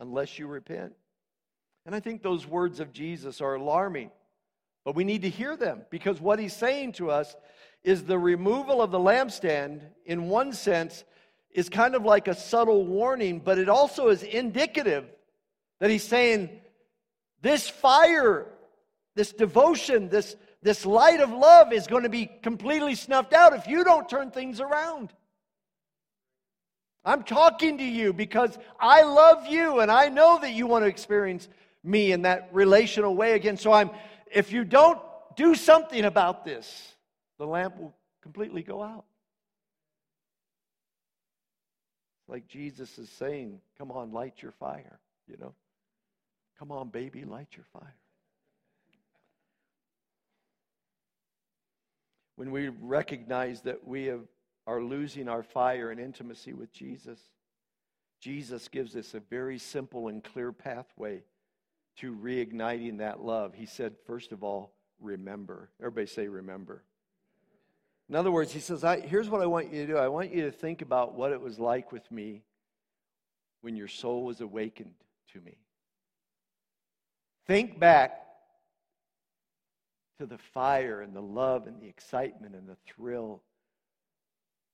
unless 0.00 0.38
you 0.38 0.46
repent. 0.46 0.92
And 1.86 1.94
I 1.94 2.00
think 2.00 2.22
those 2.22 2.46
words 2.46 2.80
of 2.80 2.92
Jesus 2.92 3.40
are 3.40 3.54
alarming, 3.54 4.10
but 4.84 4.94
we 4.94 5.04
need 5.04 5.22
to 5.22 5.30
hear 5.30 5.56
them 5.56 5.82
because 5.90 6.20
what 6.20 6.38
he's 6.38 6.54
saying 6.54 6.92
to 6.92 7.10
us 7.10 7.34
is 7.82 8.04
the 8.04 8.18
removal 8.18 8.82
of 8.82 8.90
the 8.90 8.98
lampstand, 8.98 9.80
in 10.04 10.28
one 10.28 10.52
sense, 10.52 11.04
is 11.50 11.68
kind 11.68 11.94
of 11.94 12.04
like 12.04 12.28
a 12.28 12.34
subtle 12.34 12.84
warning, 12.84 13.40
but 13.40 13.58
it 13.58 13.68
also 13.68 14.08
is 14.08 14.22
indicative 14.22 15.04
that 15.80 15.90
he's 15.90 16.02
saying, 16.02 16.50
This 17.40 17.68
fire, 17.68 18.46
this 19.14 19.32
devotion, 19.32 20.08
this, 20.08 20.36
this 20.62 20.84
light 20.84 21.20
of 21.20 21.30
love 21.30 21.72
is 21.72 21.86
going 21.86 22.02
to 22.02 22.08
be 22.08 22.26
completely 22.42 22.94
snuffed 22.94 23.32
out 23.32 23.54
if 23.54 23.66
you 23.66 23.84
don't 23.84 24.08
turn 24.08 24.30
things 24.30 24.60
around. 24.60 25.12
I'm 27.08 27.22
talking 27.22 27.78
to 27.78 27.84
you 27.84 28.12
because 28.12 28.58
I 28.78 29.02
love 29.02 29.46
you 29.46 29.80
and 29.80 29.90
I 29.90 30.10
know 30.10 30.38
that 30.42 30.52
you 30.52 30.66
want 30.66 30.84
to 30.84 30.88
experience 30.88 31.48
me 31.82 32.12
in 32.12 32.20
that 32.22 32.50
relational 32.52 33.16
way 33.16 33.32
again. 33.32 33.56
So 33.56 33.72
I'm 33.72 33.90
if 34.30 34.52
you 34.52 34.62
don't 34.62 35.00
do 35.34 35.54
something 35.54 36.04
about 36.04 36.44
this, 36.44 36.94
the 37.38 37.46
lamp 37.46 37.78
will 37.78 37.94
completely 38.22 38.62
go 38.62 38.82
out. 38.82 39.06
Like 42.28 42.46
Jesus 42.46 42.98
is 42.98 43.08
saying, 43.08 43.58
come 43.78 43.90
on, 43.90 44.12
light 44.12 44.42
your 44.42 44.52
fire, 44.52 45.00
you 45.26 45.38
know. 45.38 45.54
Come 46.58 46.70
on, 46.70 46.88
baby, 46.88 47.24
light 47.24 47.48
your 47.56 47.64
fire. 47.72 47.96
When 52.36 52.50
we 52.50 52.68
recognize 52.68 53.62
that 53.62 53.86
we 53.86 54.04
have 54.06 54.26
are 54.68 54.82
losing 54.82 55.30
our 55.30 55.42
fire 55.42 55.90
and 55.90 55.98
intimacy 55.98 56.52
with 56.52 56.70
Jesus, 56.70 57.18
Jesus 58.20 58.68
gives 58.68 58.94
us 58.96 59.14
a 59.14 59.20
very 59.20 59.58
simple 59.58 60.08
and 60.08 60.22
clear 60.22 60.52
pathway 60.52 61.22
to 61.96 62.14
reigniting 62.14 62.98
that 62.98 63.24
love. 63.24 63.54
He 63.54 63.64
said, 63.64 63.94
first 64.06 64.30
of 64.30 64.44
all, 64.44 64.74
remember. 65.00 65.70
Everybody 65.80 66.06
say, 66.06 66.28
remember. 66.28 66.84
In 68.10 68.14
other 68.14 68.30
words, 68.30 68.52
he 68.52 68.60
says, 68.60 68.84
Here's 69.04 69.30
what 69.30 69.40
I 69.40 69.46
want 69.46 69.72
you 69.72 69.86
to 69.86 69.92
do. 69.92 69.96
I 69.96 70.08
want 70.08 70.34
you 70.34 70.42
to 70.42 70.52
think 70.52 70.82
about 70.82 71.14
what 71.14 71.32
it 71.32 71.40
was 71.40 71.58
like 71.58 71.90
with 71.90 72.10
me 72.12 72.42
when 73.62 73.74
your 73.74 73.88
soul 73.88 74.24
was 74.24 74.42
awakened 74.42 74.94
to 75.32 75.40
me. 75.40 75.56
Think 77.46 77.80
back 77.80 78.20
to 80.18 80.26
the 80.26 80.38
fire 80.38 81.00
and 81.00 81.16
the 81.16 81.22
love 81.22 81.66
and 81.66 81.80
the 81.80 81.88
excitement 81.88 82.54
and 82.54 82.68
the 82.68 82.76
thrill 82.86 83.42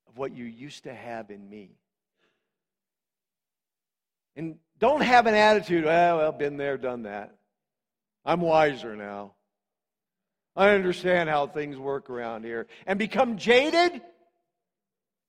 of 0.09 0.19
what 0.19 0.35
you 0.35 0.45
used 0.45 0.85
to 0.85 0.95
have 0.95 1.31
in 1.31 1.49
me. 1.49 1.71
And 4.37 4.57
don't 4.79 5.03
have 5.03 5.27
an 5.27 5.35
attitude, 5.35 5.85
well, 5.85 6.19
well, 6.19 6.33
been 6.33 6.57
there, 6.57 6.77
done 6.77 7.05
that. 7.05 7.35
I'm 8.25 8.40
wiser 8.40 8.97
now. 8.97 9.33
I 10.57 10.71
understand 10.71 11.29
how 11.29 11.47
things 11.47 11.77
work 11.77 12.11
around 12.11 12.45
here. 12.45 12.67
And 12.87 12.99
become 12.99 13.37
jaded 13.37 14.01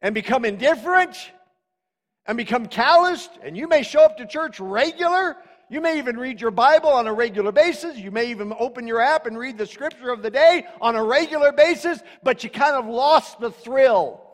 and 0.02 0.14
become 0.14 0.46
indifferent 0.46 1.32
and 2.26 2.38
become 2.38 2.68
calloused. 2.68 3.32
And 3.44 3.58
you 3.58 3.68
may 3.68 3.84
show 3.84 4.02
up 4.02 4.18
to 4.18 4.26
church 4.26 4.60
regular. 4.60 5.38
You 5.70 5.82
may 5.82 5.98
even 5.98 6.18
read 6.18 6.42
your 6.42 6.52
Bible 6.52 6.90
on 6.90 7.08
a 7.08 7.14
regular 7.14 7.52
basis. 7.52 7.98
You 7.98 8.12
may 8.12 8.30
even 8.30 8.54
open 8.60 8.88
your 8.88 9.02
app 9.02 9.26
and 9.26 9.38
read 9.38 9.58
the 9.58 9.66
scripture 9.66 10.12
of 10.12 10.22
the 10.22 10.30
day 10.30 10.66
on 10.80 10.96
a 10.96 11.04
regular 11.04 11.52
basis, 11.52 12.00
but 12.24 12.44
you 12.44 12.50
kind 12.50 12.76
of 12.76 12.86
lost 12.86 13.40
the 13.40 13.52
thrill. 13.52 14.25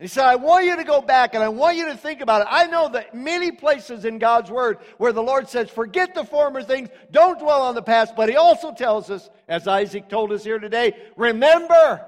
He 0.00 0.08
said, 0.08 0.24
I 0.24 0.34
want 0.36 0.66
you 0.66 0.76
to 0.76 0.84
go 0.84 1.00
back 1.00 1.34
and 1.34 1.42
I 1.42 1.48
want 1.48 1.76
you 1.76 1.86
to 1.86 1.96
think 1.96 2.20
about 2.20 2.42
it. 2.42 2.48
I 2.50 2.66
know 2.66 2.88
that 2.90 3.14
many 3.14 3.52
places 3.52 4.04
in 4.04 4.18
God's 4.18 4.50
Word 4.50 4.78
where 4.98 5.12
the 5.12 5.22
Lord 5.22 5.48
says, 5.48 5.70
forget 5.70 6.14
the 6.14 6.24
former 6.24 6.62
things, 6.62 6.88
don't 7.12 7.38
dwell 7.38 7.62
on 7.62 7.76
the 7.76 7.82
past, 7.82 8.16
but 8.16 8.28
He 8.28 8.36
also 8.36 8.72
tells 8.72 9.08
us, 9.08 9.30
as 9.48 9.68
Isaac 9.68 10.08
told 10.08 10.32
us 10.32 10.42
here 10.42 10.58
today, 10.58 10.96
remember, 11.16 12.04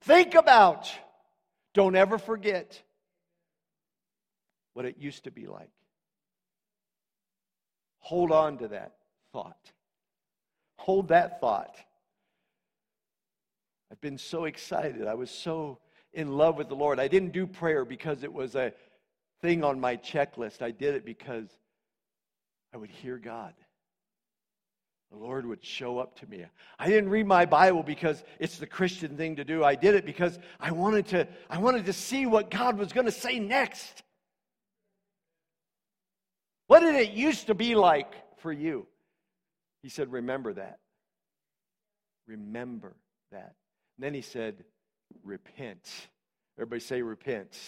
think 0.00 0.34
about, 0.34 0.90
don't 1.74 1.94
ever 1.94 2.18
forget 2.18 2.82
what 4.72 4.84
it 4.84 4.96
used 4.98 5.24
to 5.24 5.30
be 5.30 5.46
like. 5.46 5.70
Hold 8.00 8.32
on 8.32 8.58
to 8.58 8.68
that 8.68 8.96
thought. 9.32 9.72
Hold 10.76 11.08
that 11.08 11.40
thought. 11.40 11.76
I've 13.92 14.00
been 14.00 14.18
so 14.18 14.44
excited. 14.44 15.06
I 15.06 15.14
was 15.14 15.30
so 15.30 15.78
in 16.14 16.36
love 16.36 16.56
with 16.56 16.68
the 16.68 16.76
Lord. 16.76 16.98
I 16.98 17.08
didn't 17.08 17.32
do 17.32 17.46
prayer 17.46 17.84
because 17.84 18.22
it 18.22 18.32
was 18.32 18.54
a 18.54 18.72
thing 19.42 19.64
on 19.64 19.80
my 19.80 19.96
checklist. 19.96 20.62
I 20.62 20.70
did 20.70 20.94
it 20.94 21.04
because 21.04 21.48
I 22.72 22.76
would 22.76 22.90
hear 22.90 23.18
God. 23.18 23.54
The 25.10 25.18
Lord 25.18 25.46
would 25.46 25.64
show 25.64 25.98
up 25.98 26.18
to 26.20 26.26
me. 26.26 26.44
I 26.78 26.88
didn't 26.88 27.10
read 27.10 27.26
my 27.26 27.46
Bible 27.46 27.82
because 27.82 28.24
it's 28.40 28.58
the 28.58 28.66
Christian 28.66 29.16
thing 29.16 29.36
to 29.36 29.44
do. 29.44 29.62
I 29.62 29.76
did 29.76 29.94
it 29.94 30.04
because 30.04 30.38
I 30.58 30.72
wanted 30.72 31.06
to, 31.08 31.28
I 31.48 31.58
wanted 31.58 31.86
to 31.86 31.92
see 31.92 32.26
what 32.26 32.50
God 32.50 32.78
was 32.78 32.92
going 32.92 33.06
to 33.06 33.12
say 33.12 33.38
next. 33.38 34.02
What 36.66 36.80
did 36.80 36.94
it 36.96 37.10
used 37.12 37.46
to 37.46 37.54
be 37.54 37.74
like 37.74 38.12
for 38.38 38.52
you? 38.52 38.86
He 39.82 39.88
said, 39.88 40.10
Remember 40.10 40.54
that. 40.54 40.78
Remember 42.26 42.96
that. 43.30 43.54
And 43.96 44.04
then 44.04 44.14
he 44.14 44.22
said, 44.22 44.64
repent. 45.22 45.88
Everybody 46.56 46.80
say 46.80 47.02
repent. 47.02 47.58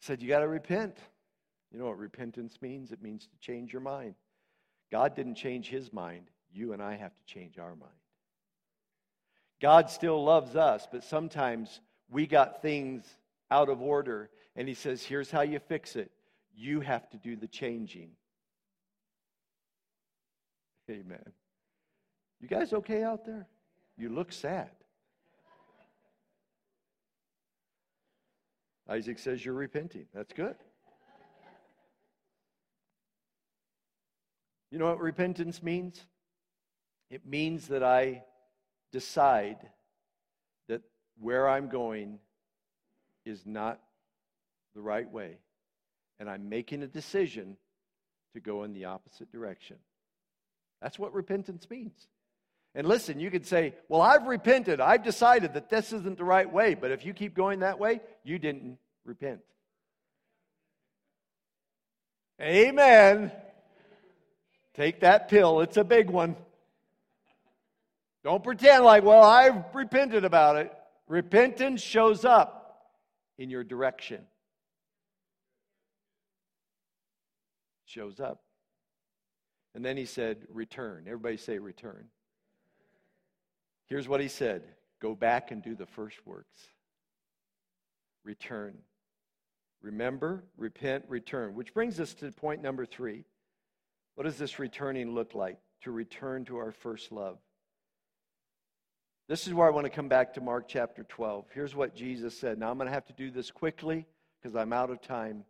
Said 0.00 0.22
you 0.22 0.28
got 0.28 0.40
to 0.40 0.48
repent. 0.48 0.96
You 1.72 1.78
know 1.78 1.86
what 1.86 1.98
repentance 1.98 2.58
means? 2.60 2.92
It 2.92 3.02
means 3.02 3.26
to 3.26 3.38
change 3.38 3.72
your 3.72 3.82
mind. 3.82 4.14
God 4.90 5.14
didn't 5.14 5.34
change 5.34 5.68
his 5.68 5.92
mind. 5.92 6.30
You 6.52 6.72
and 6.72 6.82
I 6.82 6.96
have 6.96 7.14
to 7.14 7.24
change 7.26 7.58
our 7.58 7.76
mind. 7.76 7.92
God 9.60 9.90
still 9.90 10.22
loves 10.24 10.56
us, 10.56 10.86
but 10.90 11.04
sometimes 11.04 11.80
we 12.10 12.26
got 12.26 12.62
things 12.62 13.04
out 13.50 13.68
of 13.68 13.82
order, 13.82 14.30
and 14.56 14.68
he 14.68 14.74
says, 14.74 15.02
Here's 15.02 15.30
how 15.30 15.42
you 15.42 15.58
fix 15.58 15.96
it. 15.96 16.10
You 16.56 16.80
have 16.80 17.08
to 17.10 17.16
do 17.18 17.36
the 17.36 17.48
changing. 17.48 18.10
Amen. 20.90 21.32
You 22.40 22.48
guys 22.48 22.72
okay 22.72 23.02
out 23.02 23.26
there? 23.26 23.46
You 23.96 24.08
look 24.08 24.32
sad. 24.32 24.70
Isaac 28.88 29.18
says 29.18 29.44
you're 29.44 29.54
repenting. 29.54 30.06
That's 30.14 30.32
good. 30.32 30.56
You 34.70 34.78
know 34.78 34.86
what 34.86 35.00
repentance 35.00 35.62
means? 35.62 36.04
It 37.10 37.26
means 37.26 37.68
that 37.68 37.82
I 37.82 38.22
decide 38.92 39.58
that 40.68 40.82
where 41.18 41.48
I'm 41.48 41.68
going 41.68 42.18
is 43.24 43.46
not 43.46 43.80
the 44.74 44.80
right 44.80 45.10
way, 45.10 45.38
and 46.20 46.28
I'm 46.28 46.48
making 46.48 46.82
a 46.82 46.86
decision 46.86 47.56
to 48.34 48.40
go 48.40 48.64
in 48.64 48.74
the 48.74 48.84
opposite 48.86 49.32
direction. 49.32 49.76
That's 50.82 50.98
what 50.98 51.14
repentance 51.14 51.68
means. 51.70 52.08
And 52.78 52.86
listen, 52.86 53.18
you 53.18 53.28
could 53.28 53.44
say, 53.44 53.74
Well, 53.88 54.00
I've 54.00 54.28
repented. 54.28 54.80
I've 54.80 55.02
decided 55.02 55.54
that 55.54 55.68
this 55.68 55.92
isn't 55.92 56.16
the 56.16 56.22
right 56.22 56.50
way. 56.50 56.74
But 56.74 56.92
if 56.92 57.04
you 57.04 57.12
keep 57.12 57.34
going 57.34 57.58
that 57.58 57.80
way, 57.80 58.00
you 58.22 58.38
didn't 58.38 58.78
repent. 59.04 59.40
Amen. 62.40 63.32
Take 64.74 65.00
that 65.00 65.28
pill, 65.28 65.60
it's 65.60 65.76
a 65.76 65.82
big 65.82 66.08
one. 66.08 66.36
Don't 68.22 68.44
pretend 68.44 68.84
like, 68.84 69.02
Well, 69.02 69.24
I've 69.24 69.74
repented 69.74 70.24
about 70.24 70.54
it. 70.54 70.72
Repentance 71.08 71.82
shows 71.82 72.24
up 72.24 72.92
in 73.38 73.50
your 73.50 73.64
direction. 73.64 74.20
Shows 77.86 78.20
up. 78.20 78.40
And 79.74 79.84
then 79.84 79.96
he 79.96 80.04
said, 80.04 80.46
Return. 80.48 81.06
Everybody 81.08 81.38
say, 81.38 81.58
Return. 81.58 82.08
Here's 83.88 84.08
what 84.08 84.20
he 84.20 84.28
said 84.28 84.62
Go 85.00 85.14
back 85.14 85.50
and 85.50 85.62
do 85.62 85.74
the 85.74 85.86
first 85.86 86.18
works. 86.26 86.60
Return. 88.24 88.74
Remember, 89.80 90.44
repent, 90.56 91.04
return. 91.08 91.54
Which 91.54 91.72
brings 91.72 92.00
us 92.00 92.14
to 92.14 92.32
point 92.32 92.62
number 92.62 92.84
three. 92.84 93.24
What 94.16 94.24
does 94.24 94.36
this 94.36 94.58
returning 94.58 95.14
look 95.14 95.34
like? 95.34 95.58
To 95.82 95.92
return 95.92 96.44
to 96.46 96.56
our 96.56 96.72
first 96.72 97.12
love. 97.12 97.38
This 99.28 99.46
is 99.46 99.54
where 99.54 99.68
I 99.68 99.70
want 99.70 99.84
to 99.84 99.90
come 99.90 100.08
back 100.08 100.34
to 100.34 100.40
Mark 100.40 100.66
chapter 100.66 101.04
12. 101.04 101.46
Here's 101.54 101.76
what 101.76 101.94
Jesus 101.94 102.36
said. 102.36 102.58
Now, 102.58 102.70
I'm 102.70 102.78
going 102.78 102.88
to 102.88 102.94
have 102.94 103.06
to 103.06 103.12
do 103.12 103.30
this 103.30 103.50
quickly 103.50 104.06
because 104.42 104.56
I'm 104.56 104.72
out 104.72 104.90
of 104.90 105.00
time. 105.00 105.44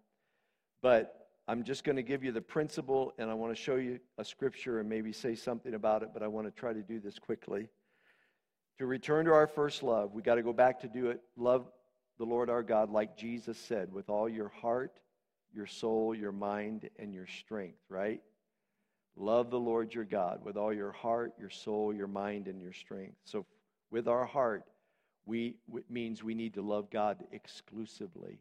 But 0.83 1.29
I'm 1.46 1.64
just 1.64 1.85
going 1.85 1.96
to 1.96 2.03
give 2.03 2.22
you 2.22 2.33
the 2.33 2.42
principle 2.42 3.14
and 3.18 3.31
I 3.31 3.35
want 3.35 3.57
to 3.57 3.61
show 3.61 3.77
you 3.77 4.01
a 4.18 4.24
scripture 4.24 4.81
and 4.81 4.88
maybe 4.88 5.12
say 5.12 5.35
something 5.35 5.74
about 5.74 6.03
it, 6.03 6.11
but 6.12 6.22
I 6.22 6.27
want 6.27 6.46
to 6.46 6.51
try 6.51 6.72
to 6.72 6.83
do 6.83 7.01
this 7.01 7.18
quickly. 7.18 7.68
To 8.78 8.86
return 8.86 9.24
to 9.24 9.32
our 9.32 9.46
first 9.46 9.82
love, 9.82 10.14
we 10.14 10.22
got 10.22 10.36
to 10.36 10.42
go 10.42 10.52
back 10.52 10.80
to 10.80 10.88
do 10.88 11.08
it. 11.08 11.20
Love 11.36 11.66
the 12.18 12.24
Lord 12.24 12.48
our 12.48 12.62
God, 12.62 12.90
like 12.90 13.16
Jesus 13.16 13.58
said, 13.58 13.92
with 13.92 14.08
all 14.08 14.28
your 14.28 14.48
heart, 14.48 15.00
your 15.54 15.66
soul, 15.66 16.14
your 16.14 16.32
mind, 16.32 16.88
and 16.98 17.12
your 17.12 17.26
strength, 17.26 17.80
right? 17.88 18.20
Love 19.16 19.50
the 19.50 19.58
Lord 19.58 19.92
your 19.92 20.04
God 20.04 20.44
with 20.44 20.56
all 20.56 20.72
your 20.72 20.92
heart, 20.92 21.32
your 21.40 21.50
soul, 21.50 21.92
your 21.92 22.06
mind, 22.06 22.46
and 22.46 22.62
your 22.62 22.72
strength. 22.72 23.16
So, 23.24 23.46
with 23.90 24.06
our 24.06 24.24
heart, 24.24 24.64
we 25.26 25.56
it 25.74 25.90
means 25.90 26.22
we 26.22 26.34
need 26.34 26.54
to 26.54 26.62
love 26.62 26.88
God 26.90 27.24
exclusively. 27.32 28.38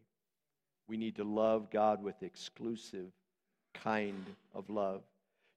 We 0.88 0.98
need 0.98 1.16
to 1.16 1.24
love 1.24 1.72
God 1.72 2.04
with 2.04 2.22
exclusive 2.22 3.12
kind 3.74 4.26
of 4.54 4.70
love. 4.70 5.02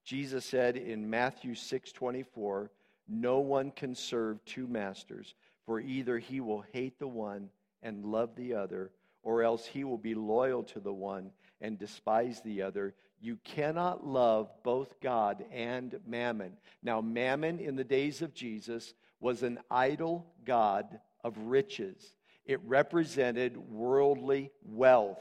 Jesus 0.05 0.45
said 0.45 0.77
in 0.77 1.09
Matthew 1.09 1.55
6 1.55 1.93
24, 1.93 2.71
no 3.11 3.41
one 3.41 3.73
can 3.73 3.95
serve 3.95 4.45
two 4.45 4.67
masters, 4.67 5.35
for 5.67 5.81
either 5.81 6.19
he 6.19 6.41
will 6.41 6.65
hate 6.73 6.99
the 6.99 7.09
one 7.09 7.51
and 7.83 8.05
love 8.05 8.37
the 8.37 8.55
other, 8.55 8.93
or 9.23 9.43
else 9.43 9.67
he 9.67 9.85
will 9.85 9.99
be 9.99 10.15
loyal 10.15 10.63
to 10.63 10.81
the 10.81 10.93
one 10.93 11.31
and 11.61 11.79
despise 11.79 12.41
the 12.41 12.63
other. 12.63 12.95
You 13.21 13.37
cannot 13.45 14.07
love 14.07 14.51
both 14.63 15.01
God 15.01 15.45
and 15.53 15.99
mammon. 16.07 16.53
Now, 16.83 17.01
mammon 17.01 17.59
in 17.59 17.77
the 17.77 17.85
days 17.85 18.23
of 18.23 18.33
Jesus 18.33 18.95
was 19.19 19.43
an 19.43 19.59
idol 19.71 20.27
god 20.47 21.01
of 21.23 21.37
riches, 21.37 22.15
it 22.47 22.61
represented 22.65 23.57
worldly 23.57 24.51
wealth 24.65 25.21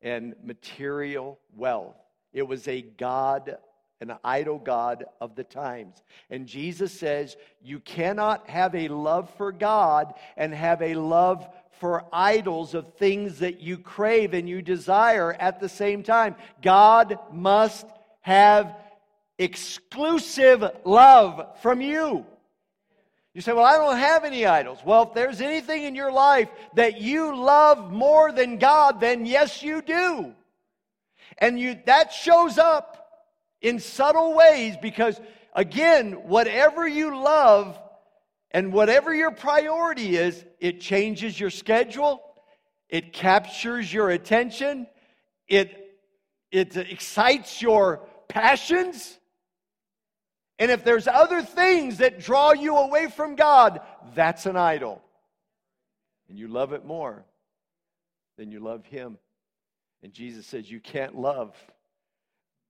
and 0.00 0.34
material 0.42 1.40
wealth. 1.56 1.96
It 2.32 2.46
was 2.46 2.68
a 2.68 2.82
god 2.82 3.56
an 4.00 4.14
idol 4.24 4.58
God 4.58 5.04
of 5.20 5.34
the 5.34 5.44
times. 5.44 6.02
And 6.30 6.46
Jesus 6.46 6.92
says, 6.92 7.36
You 7.62 7.80
cannot 7.80 8.48
have 8.48 8.74
a 8.74 8.88
love 8.88 9.30
for 9.36 9.52
God 9.52 10.14
and 10.36 10.52
have 10.54 10.82
a 10.82 10.94
love 10.94 11.46
for 11.80 12.04
idols 12.12 12.74
of 12.74 12.94
things 12.94 13.40
that 13.40 13.60
you 13.60 13.78
crave 13.78 14.34
and 14.34 14.48
you 14.48 14.62
desire 14.62 15.32
at 15.32 15.60
the 15.60 15.68
same 15.68 16.02
time. 16.02 16.36
God 16.62 17.18
must 17.32 17.86
have 18.20 18.76
exclusive 19.38 20.64
love 20.84 21.58
from 21.60 21.80
you. 21.80 22.24
You 23.34 23.40
say, 23.40 23.52
Well, 23.52 23.64
I 23.64 23.76
don't 23.76 23.98
have 23.98 24.24
any 24.24 24.46
idols. 24.46 24.78
Well, 24.84 25.02
if 25.04 25.14
there's 25.14 25.40
anything 25.40 25.84
in 25.84 25.94
your 25.94 26.12
life 26.12 26.48
that 26.74 27.00
you 27.00 27.36
love 27.36 27.92
more 27.92 28.32
than 28.32 28.58
God, 28.58 29.00
then 29.00 29.26
yes, 29.26 29.62
you 29.62 29.82
do. 29.82 30.32
And 31.38 31.58
you, 31.58 31.78
that 31.86 32.12
shows 32.12 32.58
up 32.58 33.03
in 33.64 33.80
subtle 33.80 34.34
ways 34.34 34.76
because, 34.80 35.18
again, 35.54 36.12
whatever 36.28 36.86
you 36.86 37.18
love 37.18 37.78
and 38.50 38.74
whatever 38.74 39.12
your 39.14 39.30
priority 39.30 40.16
is, 40.16 40.44
it 40.60 40.82
changes 40.82 41.40
your 41.40 41.48
schedule, 41.48 42.22
it 42.90 43.14
captures 43.14 43.90
your 43.90 44.10
attention, 44.10 44.86
it, 45.48 45.96
it 46.52 46.76
excites 46.76 47.62
your 47.62 48.06
passions. 48.28 49.18
And 50.58 50.70
if 50.70 50.84
there's 50.84 51.08
other 51.08 51.40
things 51.40 51.98
that 51.98 52.20
draw 52.20 52.52
you 52.52 52.76
away 52.76 53.08
from 53.08 53.34
God, 53.34 53.80
that's 54.14 54.44
an 54.44 54.58
idol. 54.58 55.02
And 56.28 56.38
you 56.38 56.48
love 56.48 56.74
it 56.74 56.84
more 56.84 57.24
than 58.36 58.52
you 58.52 58.60
love 58.60 58.84
Him. 58.84 59.16
And 60.02 60.12
Jesus 60.12 60.46
says, 60.46 60.70
You 60.70 60.80
can't 60.80 61.16
love 61.16 61.56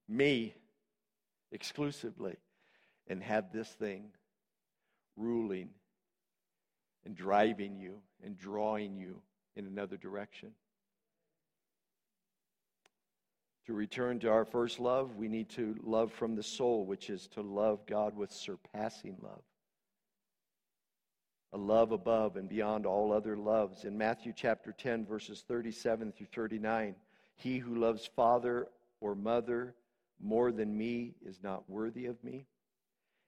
me 0.09 0.55
exclusively 1.55 2.37
and 3.07 3.23
have 3.23 3.53
this 3.53 3.69
thing 3.69 4.11
ruling 5.17 5.71
and 7.07 7.15
driving 7.15 7.79
you 7.79 8.01
and 8.23 8.37
drawing 8.37 8.97
you 8.97 9.23
in 9.57 9.67
another 9.67 9.97
direction. 9.97 10.51
To 13.67 13.73
return 13.73 14.19
to 14.21 14.31
our 14.31 14.45
first 14.45 14.79
love, 14.79 15.17
we 15.17 15.29
need 15.29 15.49
to 15.51 15.77
love 15.83 16.13
from 16.13 16.35
the 16.35 16.43
soul, 16.43 16.85
which 16.85 17.09
is 17.09 17.29
to 17.29 17.41
love 17.41 17.87
God 17.87 18.15
with 18.15 18.31
surpassing 18.31 19.17
love. 19.23 19.43
A 21.55 21.57
love 21.57 21.93
above 21.93 22.37
and 22.37 22.49
beyond 22.49 22.85
all 22.85 23.13
other 23.13 23.37
loves. 23.37 23.85
In 23.85 23.97
Matthew 23.97 24.33
chapter 24.37 24.73
10, 24.73 25.07
verses 25.07 25.45
37 25.47 26.13
through 26.13 26.27
39, 26.35 26.97
he 27.37 27.59
who 27.59 27.77
loves 27.77 28.07
father 28.07 28.67
or 29.01 29.15
mother 29.15 29.75
more 30.21 30.53
than 30.53 30.77
me 30.77 31.15
is 31.25 31.43
not 31.43 31.69
worthy 31.69 32.07
of 32.07 32.23
me. 32.23 32.47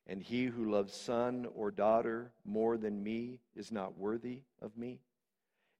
And 0.06 0.22
he 0.22 0.44
who 0.44 0.70
loves 0.70 0.94
son 0.94 1.46
or 1.54 1.70
daughter 1.70 2.30
more 2.44 2.76
than 2.76 3.02
me 3.02 3.40
is 3.56 3.72
not 3.72 3.98
worthy 3.98 4.42
of 4.62 4.76
me. 4.76 5.00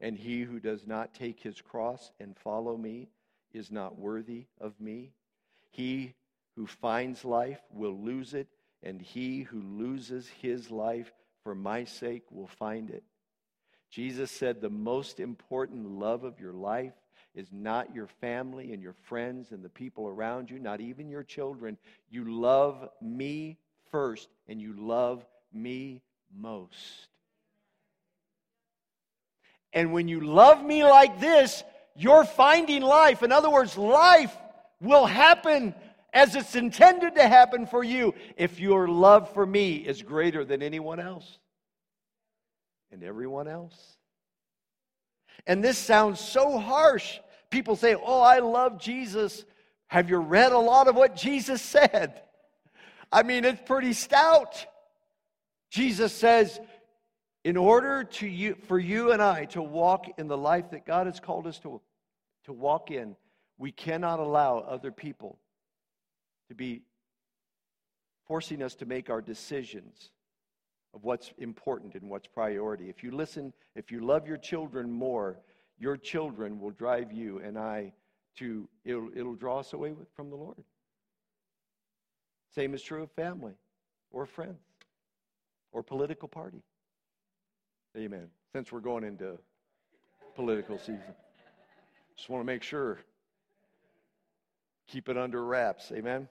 And 0.00 0.16
he 0.16 0.42
who 0.42 0.58
does 0.60 0.86
not 0.86 1.14
take 1.14 1.40
his 1.40 1.60
cross 1.60 2.12
and 2.18 2.36
follow 2.36 2.76
me 2.76 3.08
is 3.52 3.70
not 3.70 3.98
worthy 3.98 4.46
of 4.60 4.78
me. 4.80 5.12
He 5.70 6.14
who 6.56 6.66
finds 6.66 7.24
life 7.24 7.60
will 7.70 7.96
lose 7.96 8.34
it, 8.34 8.48
and 8.82 9.00
he 9.00 9.42
who 9.42 9.62
loses 9.62 10.28
his 10.28 10.70
life 10.70 11.12
for 11.42 11.54
my 11.54 11.84
sake 11.84 12.24
will 12.30 12.46
find 12.46 12.90
it. 12.90 13.04
Jesus 13.90 14.30
said 14.30 14.60
the 14.60 14.70
most 14.70 15.20
important 15.20 15.88
love 15.98 16.24
of 16.24 16.40
your 16.40 16.52
life 16.52 16.94
is 17.36 17.48
not 17.52 17.94
your 17.94 18.08
family 18.20 18.72
and 18.72 18.82
your 18.82 18.94
friends 19.04 19.52
and 19.52 19.62
the 19.62 19.68
people 19.68 20.08
around 20.08 20.50
you, 20.50 20.58
not 20.58 20.80
even 20.80 21.08
your 21.08 21.22
children. 21.22 21.76
You 22.10 22.24
love 22.40 22.88
me 23.00 23.58
first, 23.90 24.28
and 24.48 24.60
you 24.60 24.74
love 24.76 25.24
me 25.52 26.02
most. 26.34 27.08
And 29.72 29.92
when 29.92 30.08
you 30.08 30.20
love 30.20 30.64
me 30.64 30.84
like 30.84 31.20
this, 31.20 31.62
you're 31.94 32.24
finding 32.24 32.82
life. 32.82 33.22
In 33.22 33.30
other 33.30 33.50
words, 33.50 33.76
life 33.76 34.34
will 34.80 35.06
happen 35.06 35.74
as 36.12 36.34
it's 36.34 36.56
intended 36.56 37.14
to 37.16 37.28
happen 37.28 37.66
for 37.66 37.84
you 37.84 38.14
if 38.38 38.58
your 38.58 38.88
love 38.88 39.32
for 39.34 39.44
me 39.44 39.76
is 39.76 40.02
greater 40.02 40.44
than 40.44 40.62
anyone 40.62 40.98
else 40.98 41.38
and 42.90 43.02
everyone 43.02 43.48
else. 43.48 43.96
And 45.46 45.62
this 45.62 45.78
sounds 45.78 46.20
so 46.20 46.58
harsh. 46.58 47.18
People 47.56 47.74
say, 47.74 47.94
Oh, 47.94 48.20
I 48.20 48.40
love 48.40 48.78
Jesus. 48.78 49.46
Have 49.86 50.10
you 50.10 50.18
read 50.18 50.52
a 50.52 50.58
lot 50.58 50.88
of 50.88 50.94
what 50.94 51.16
Jesus 51.16 51.62
said? 51.62 52.20
I 53.10 53.22
mean, 53.22 53.46
it's 53.46 53.62
pretty 53.64 53.94
stout. 53.94 54.66
Jesus 55.70 56.12
says, 56.12 56.60
in 57.44 57.56
order 57.56 58.04
to 58.04 58.26
you, 58.26 58.56
for 58.66 58.78
you 58.78 59.12
and 59.12 59.22
I 59.22 59.46
to 59.46 59.62
walk 59.62 60.04
in 60.18 60.28
the 60.28 60.36
life 60.36 60.72
that 60.72 60.84
God 60.84 61.06
has 61.06 61.18
called 61.18 61.46
us 61.46 61.58
to, 61.60 61.80
to 62.44 62.52
walk 62.52 62.90
in, 62.90 63.16
we 63.56 63.72
cannot 63.72 64.20
allow 64.20 64.58
other 64.58 64.92
people 64.92 65.38
to 66.48 66.54
be 66.54 66.82
forcing 68.26 68.62
us 68.62 68.74
to 68.74 68.84
make 68.84 69.08
our 69.08 69.22
decisions 69.22 70.10
of 70.92 71.04
what's 71.04 71.32
important 71.38 71.94
and 71.94 72.10
what's 72.10 72.26
priority. 72.26 72.90
If 72.90 73.02
you 73.02 73.12
listen, 73.12 73.54
if 73.74 73.90
you 73.90 74.04
love 74.04 74.28
your 74.28 74.36
children 74.36 74.92
more, 74.92 75.38
your 75.78 75.96
children 75.96 76.60
will 76.60 76.70
drive 76.70 77.12
you 77.12 77.38
and 77.38 77.58
I 77.58 77.92
to, 78.38 78.68
it'll, 78.84 79.10
it'll 79.14 79.34
draw 79.34 79.60
us 79.60 79.72
away 79.72 79.94
from 80.14 80.30
the 80.30 80.36
Lord. 80.36 80.62
Same 82.54 82.74
is 82.74 82.82
true 82.82 83.02
of 83.02 83.10
family 83.12 83.54
or 84.10 84.26
friends 84.26 84.60
or 85.72 85.82
political 85.82 86.28
party. 86.28 86.62
Amen. 87.96 88.28
Since 88.52 88.72
we're 88.72 88.80
going 88.80 89.04
into 89.04 89.38
political 90.34 90.78
season, 90.78 91.14
just 92.16 92.28
want 92.28 92.42
to 92.42 92.46
make 92.46 92.62
sure. 92.62 93.00
Keep 94.88 95.08
it 95.08 95.18
under 95.18 95.44
wraps. 95.44 95.90
Amen. 95.92 96.28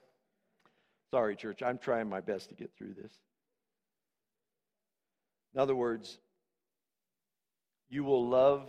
Sorry, 1.11 1.35
church. 1.35 1.61
I'm 1.61 1.77
trying 1.77 2.09
my 2.09 2.21
best 2.21 2.49
to 2.49 2.55
get 2.55 2.71
through 2.77 2.93
this. 3.01 3.11
In 5.53 5.59
other 5.59 5.75
words, 5.75 6.19
you 7.89 8.03
will 8.03 8.27
love 8.27 8.67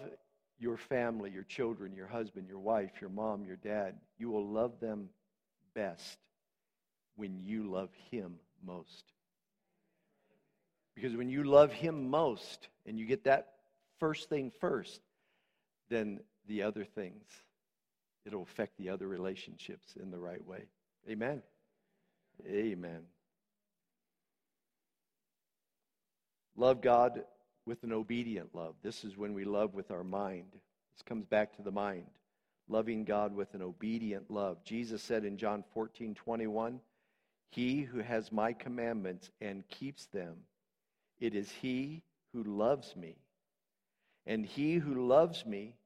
your 0.58 0.76
family, 0.76 1.30
your 1.30 1.44
children, 1.44 1.94
your 1.94 2.06
husband, 2.06 2.46
your 2.48 2.58
wife, 2.58 2.92
your 3.00 3.10
mom, 3.10 3.44
your 3.44 3.56
dad. 3.56 3.94
You 4.18 4.30
will 4.30 4.46
love 4.46 4.80
them 4.80 5.10
best 5.74 6.18
when 7.16 7.38
you 7.40 7.70
love 7.70 7.90
Him 8.10 8.36
most. 8.64 9.04
Because 10.94 11.14
when 11.14 11.28
you 11.28 11.44
love 11.44 11.72
Him 11.72 12.08
most 12.08 12.68
and 12.86 12.98
you 12.98 13.04
get 13.04 13.24
that 13.24 13.48
first 14.00 14.28
thing 14.28 14.50
first, 14.60 15.00
then 15.90 16.20
the 16.48 16.62
other 16.62 16.84
things, 16.84 17.24
it'll 18.24 18.42
affect 18.42 18.78
the 18.78 18.88
other 18.88 19.06
relationships 19.06 19.94
in 20.00 20.10
the 20.10 20.18
right 20.18 20.44
way. 20.46 20.64
Amen. 21.08 21.42
Amen. 22.46 23.02
Love 26.56 26.80
God 26.80 27.22
with 27.66 27.82
an 27.82 27.92
obedient 27.92 28.54
love. 28.54 28.74
This 28.82 29.04
is 29.04 29.16
when 29.16 29.34
we 29.34 29.44
love 29.44 29.74
with 29.74 29.90
our 29.90 30.04
mind. 30.04 30.52
This 30.52 31.02
comes 31.04 31.26
back 31.26 31.56
to 31.56 31.62
the 31.62 31.70
mind. 31.70 32.06
Loving 32.68 33.04
God 33.04 33.34
with 33.34 33.54
an 33.54 33.62
obedient 33.62 34.30
love. 34.30 34.64
Jesus 34.64 35.02
said 35.02 35.24
in 35.24 35.36
John 35.36 35.64
14 35.74 36.14
21, 36.14 36.80
He 37.50 37.82
who 37.82 38.00
has 38.00 38.32
my 38.32 38.52
commandments 38.52 39.30
and 39.40 39.66
keeps 39.68 40.06
them 40.06 40.36
it 41.18 41.34
is 41.34 41.50
he 41.50 42.02
who 42.32 42.42
loves 42.42 42.94
me. 42.96 43.16
And 44.26 44.44
he 44.44 44.74
who 44.74 45.06
loves 45.06 45.46
me 45.46 45.76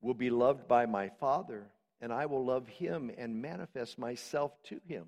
will 0.00 0.14
be 0.14 0.30
loved 0.30 0.66
by 0.66 0.86
my 0.86 1.10
Father, 1.20 1.66
and 2.00 2.12
I 2.12 2.26
will 2.26 2.44
love 2.44 2.66
him 2.66 3.10
and 3.16 3.42
manifest 3.42 3.98
myself 3.98 4.52
to 4.64 4.80
him. 4.86 5.06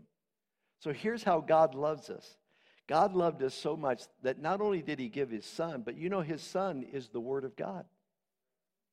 So 0.80 0.92
here's 0.92 1.22
how 1.22 1.40
God 1.40 1.74
loves 1.74 2.10
us 2.10 2.36
God 2.90 3.14
loved 3.14 3.40
us 3.44 3.54
so 3.54 3.76
much 3.76 4.02
that 4.24 4.42
not 4.42 4.60
only 4.60 4.82
did 4.82 4.98
he 4.98 5.08
give 5.08 5.30
his 5.30 5.46
son, 5.46 5.82
but 5.84 5.96
you 5.96 6.08
know, 6.08 6.22
his 6.22 6.42
son 6.42 6.84
is 6.92 7.06
the 7.08 7.20
Word 7.20 7.44
of 7.44 7.54
God. 7.54 7.84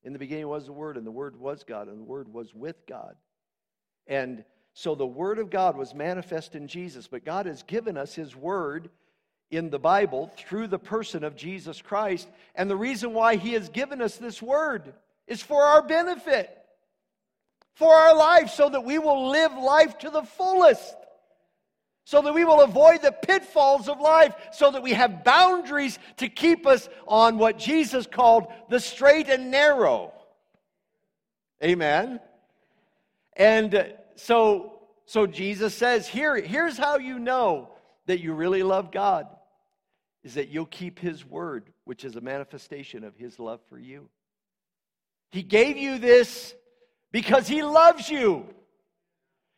In 0.03 0.13
the 0.13 0.19
beginning 0.19 0.47
was 0.47 0.67
the 0.67 0.71
Word, 0.71 0.97
and 0.97 1.07
the 1.07 1.09
Word 1.09 1.39
was 1.39 1.63
God, 1.63 1.87
and 1.87 1.97
the 1.97 2.03
Word 2.03 2.31
was 2.31 2.53
with 2.53 2.75
God. 2.85 3.15
And 4.05 4.43
so 4.75 4.93
the 4.93 5.07
Word 5.07 5.39
of 5.39 5.49
God 5.49 5.75
was 5.75 5.95
manifest 5.95 6.53
in 6.53 6.67
Jesus, 6.67 7.07
but 7.07 7.25
God 7.25 7.47
has 7.47 7.63
given 7.63 7.97
us 7.97 8.13
His 8.13 8.35
Word 8.35 8.91
in 9.49 9.71
the 9.71 9.79
Bible 9.79 10.31
through 10.37 10.67
the 10.67 10.77
person 10.77 11.23
of 11.23 11.35
Jesus 11.35 11.81
Christ. 11.81 12.27
And 12.53 12.69
the 12.69 12.75
reason 12.75 13.15
why 13.15 13.37
He 13.37 13.53
has 13.53 13.67
given 13.67 13.99
us 13.99 14.17
this 14.17 14.43
word 14.43 14.93
is 15.25 15.41
for 15.41 15.63
our 15.63 15.81
benefit, 15.81 16.55
for 17.73 17.91
our 17.91 18.15
life, 18.15 18.51
so 18.51 18.69
that 18.69 18.83
we 18.83 18.99
will 18.99 19.31
live 19.31 19.53
life 19.53 19.97
to 19.97 20.11
the 20.11 20.21
fullest, 20.21 20.95
so 22.07 22.21
that 22.21 22.33
we 22.33 22.45
will 22.45 22.61
avoid 22.61 23.01
the 23.01 23.11
pitfalls 23.11 23.89
of 23.89 23.99
life, 23.99 24.33
so 24.53 24.71
that 24.71 24.81
we 24.81 24.93
have 24.93 25.25
boundaries 25.25 25.99
to 26.15 26.29
keep 26.29 26.65
us 26.65 26.87
on 27.05 27.37
what 27.37 27.59
Jesus 27.59 28.07
called 28.07 28.47
the 28.69 28.79
straight 28.79 29.27
and 29.27 29.51
narrow. 29.51 30.13
Amen. 31.61 32.21
And 33.35 33.75
uh, 33.75 33.83
so, 34.15 34.83
so 35.05 35.27
Jesus 35.27 35.75
says, 35.75 36.07
here, 36.07 36.37
here's 36.37 36.77
how 36.77 36.97
you 36.97 37.19
know 37.19 37.71
that 38.05 38.21
you 38.21 38.31
really 38.31 38.63
love 38.63 38.89
God 38.89 39.27
is 40.23 40.35
that 40.35 40.47
you'll 40.47 40.65
keep 40.65 40.99
His 40.99 41.25
word, 41.25 41.73
which 41.83 42.05
is 42.05 42.15
a 42.15 42.21
manifestation 42.21 43.03
of 43.03 43.17
His 43.17 43.37
love 43.37 43.59
for 43.67 43.77
you. 43.77 44.07
He 45.31 45.43
gave 45.43 45.75
you 45.75 45.99
this 45.99 46.55
because 47.11 47.49
He 47.49 47.63
loves 47.63 48.09
you. 48.09 48.45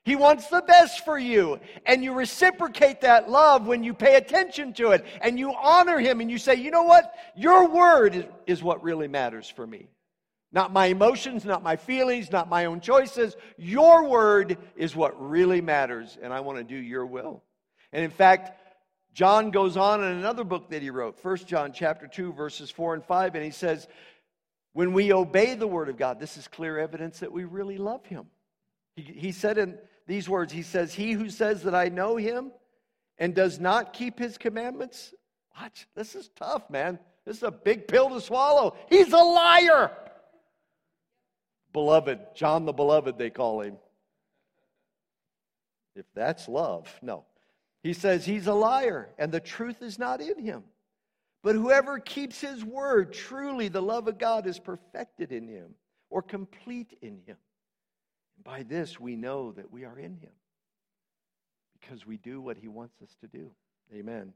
He 0.10 0.16
wants 0.16 0.48
the 0.48 0.64
best 0.64 1.06
for 1.06 1.20
you. 1.20 1.60
And 1.86 2.04
you 2.04 2.14
reciprocate 2.14 3.02
that 3.02 3.30
love 3.30 3.68
when 3.68 3.84
you 3.84 3.94
pay 3.94 4.16
attention 4.16 4.74
to 4.74 4.90
it 4.90 5.06
and 5.22 5.38
you 5.38 5.54
honor 5.54 6.00
Him 6.00 6.20
and 6.20 6.32
you 6.32 6.40
say, 6.40 6.56
you 6.56 6.72
know 6.72 6.82
what? 6.82 7.14
Your 7.36 7.70
word 7.70 8.16
is, 8.16 8.26
is 8.48 8.64
what 8.64 8.82
really 8.84 9.08
matters 9.08 9.48
for 9.48 9.68
me. 9.68 9.88
Not 10.52 10.74
my 10.74 10.88
emotions, 10.88 11.46
not 11.46 11.62
my 11.62 11.76
feelings, 11.76 12.32
not 12.32 12.50
my 12.50 12.66
own 12.66 12.82
choices. 12.82 13.36
Your 13.56 14.10
word 14.10 14.58
is 14.76 14.96
what 14.96 15.14
really 15.30 15.62
matters, 15.62 16.18
and 16.20 16.34
I 16.34 16.40
want 16.40 16.58
to 16.58 16.64
do 16.64 16.76
your 16.76 17.06
will. 17.06 17.44
And 17.94 18.04
in 18.04 18.10
fact, 18.10 18.60
John 19.14 19.52
goes 19.52 19.78
on 19.78 20.04
in 20.04 20.18
another 20.18 20.44
book 20.44 20.72
that 20.72 20.82
he 20.82 20.90
wrote, 20.90 21.24
1 21.24 21.38
John 21.46 21.72
chapter 21.72 22.08
2 22.08 22.34
verses 22.34 22.72
4 22.72 22.96
and 22.96 23.06
5 23.06 23.36
and 23.36 23.44
he 23.46 23.52
says 23.52 23.88
when 24.74 24.92
we 24.92 25.14
obey 25.14 25.54
the 25.54 25.68
word 25.68 25.88
of 25.88 25.98
God 25.98 26.20
this 26.20 26.36
is 26.36 26.48
clear 26.48 26.80
evidence 26.80 27.20
that 27.20 27.32
we 27.32 27.44
really 27.44 27.78
love 27.78 28.04
him. 28.08 28.26
He, 28.96 29.04
he 29.04 29.32
said 29.32 29.60
in 29.60 29.78
these 30.10 30.28
words 30.28 30.52
he 30.52 30.64
says 30.64 30.92
he 30.92 31.12
who 31.12 31.30
says 31.30 31.62
that 31.64 31.76
I 31.76 31.90
know 31.90 32.16
him 32.18 32.52
and 33.20 33.36
does 33.36 33.60
not 33.60 33.94
keep 33.94 34.18
his 34.18 34.40
commandments 34.40 35.14
watch 35.56 35.88
this 35.96 36.16
is 36.16 36.30
tough 36.36 36.68
man. 36.70 36.98
This 37.26 37.38
is 37.38 37.44
a 37.44 37.52
big 37.52 37.88
pill 37.88 38.10
to 38.10 38.20
swallow. 38.20 38.76
He's 38.90 39.14
a 39.14 39.18
liar. 39.18 39.92
Beloved, 41.74 42.20
John 42.34 42.66
the 42.66 42.74
beloved 42.74 43.20
they 43.20 43.30
call 43.30 43.62
him. 43.62 43.78
If 45.96 46.08
that's 46.16 46.48
love, 46.48 46.92
no. 47.04 47.26
He 47.84 47.94
says 47.94 48.26
he's 48.26 48.48
a 48.48 48.54
liar 48.54 49.10
and 49.20 49.32
the 49.32 49.40
truth 49.40 49.84
is 49.84 50.00
not 50.00 50.22
in 50.22 50.40
him. 50.40 50.64
But 51.44 51.54
whoever 51.54 52.00
keeps 52.00 52.42
his 52.42 52.66
word, 52.66 53.14
truly 53.14 53.68
the 53.68 53.82
love 53.82 54.08
of 54.08 54.18
God 54.18 54.48
is 54.48 54.58
perfected 54.58 55.32
in 55.32 55.48
him 55.48 55.76
or 56.10 56.24
complete 56.24 56.98
in 57.04 57.20
him. 57.28 57.38
By 58.44 58.64
this 58.64 59.00
we 59.00 59.16
know 59.16 59.52
that 59.54 59.72
we 59.72 59.86
are 59.86 59.98
in 59.98 60.16
him 60.16 60.32
because 61.80 62.06
we 62.06 62.18
do 62.18 62.42
what 62.42 62.58
he 62.58 62.68
wants 62.68 63.02
us 63.02 63.16
to 63.22 63.28
do. 63.28 63.50
Amen. 63.94 64.34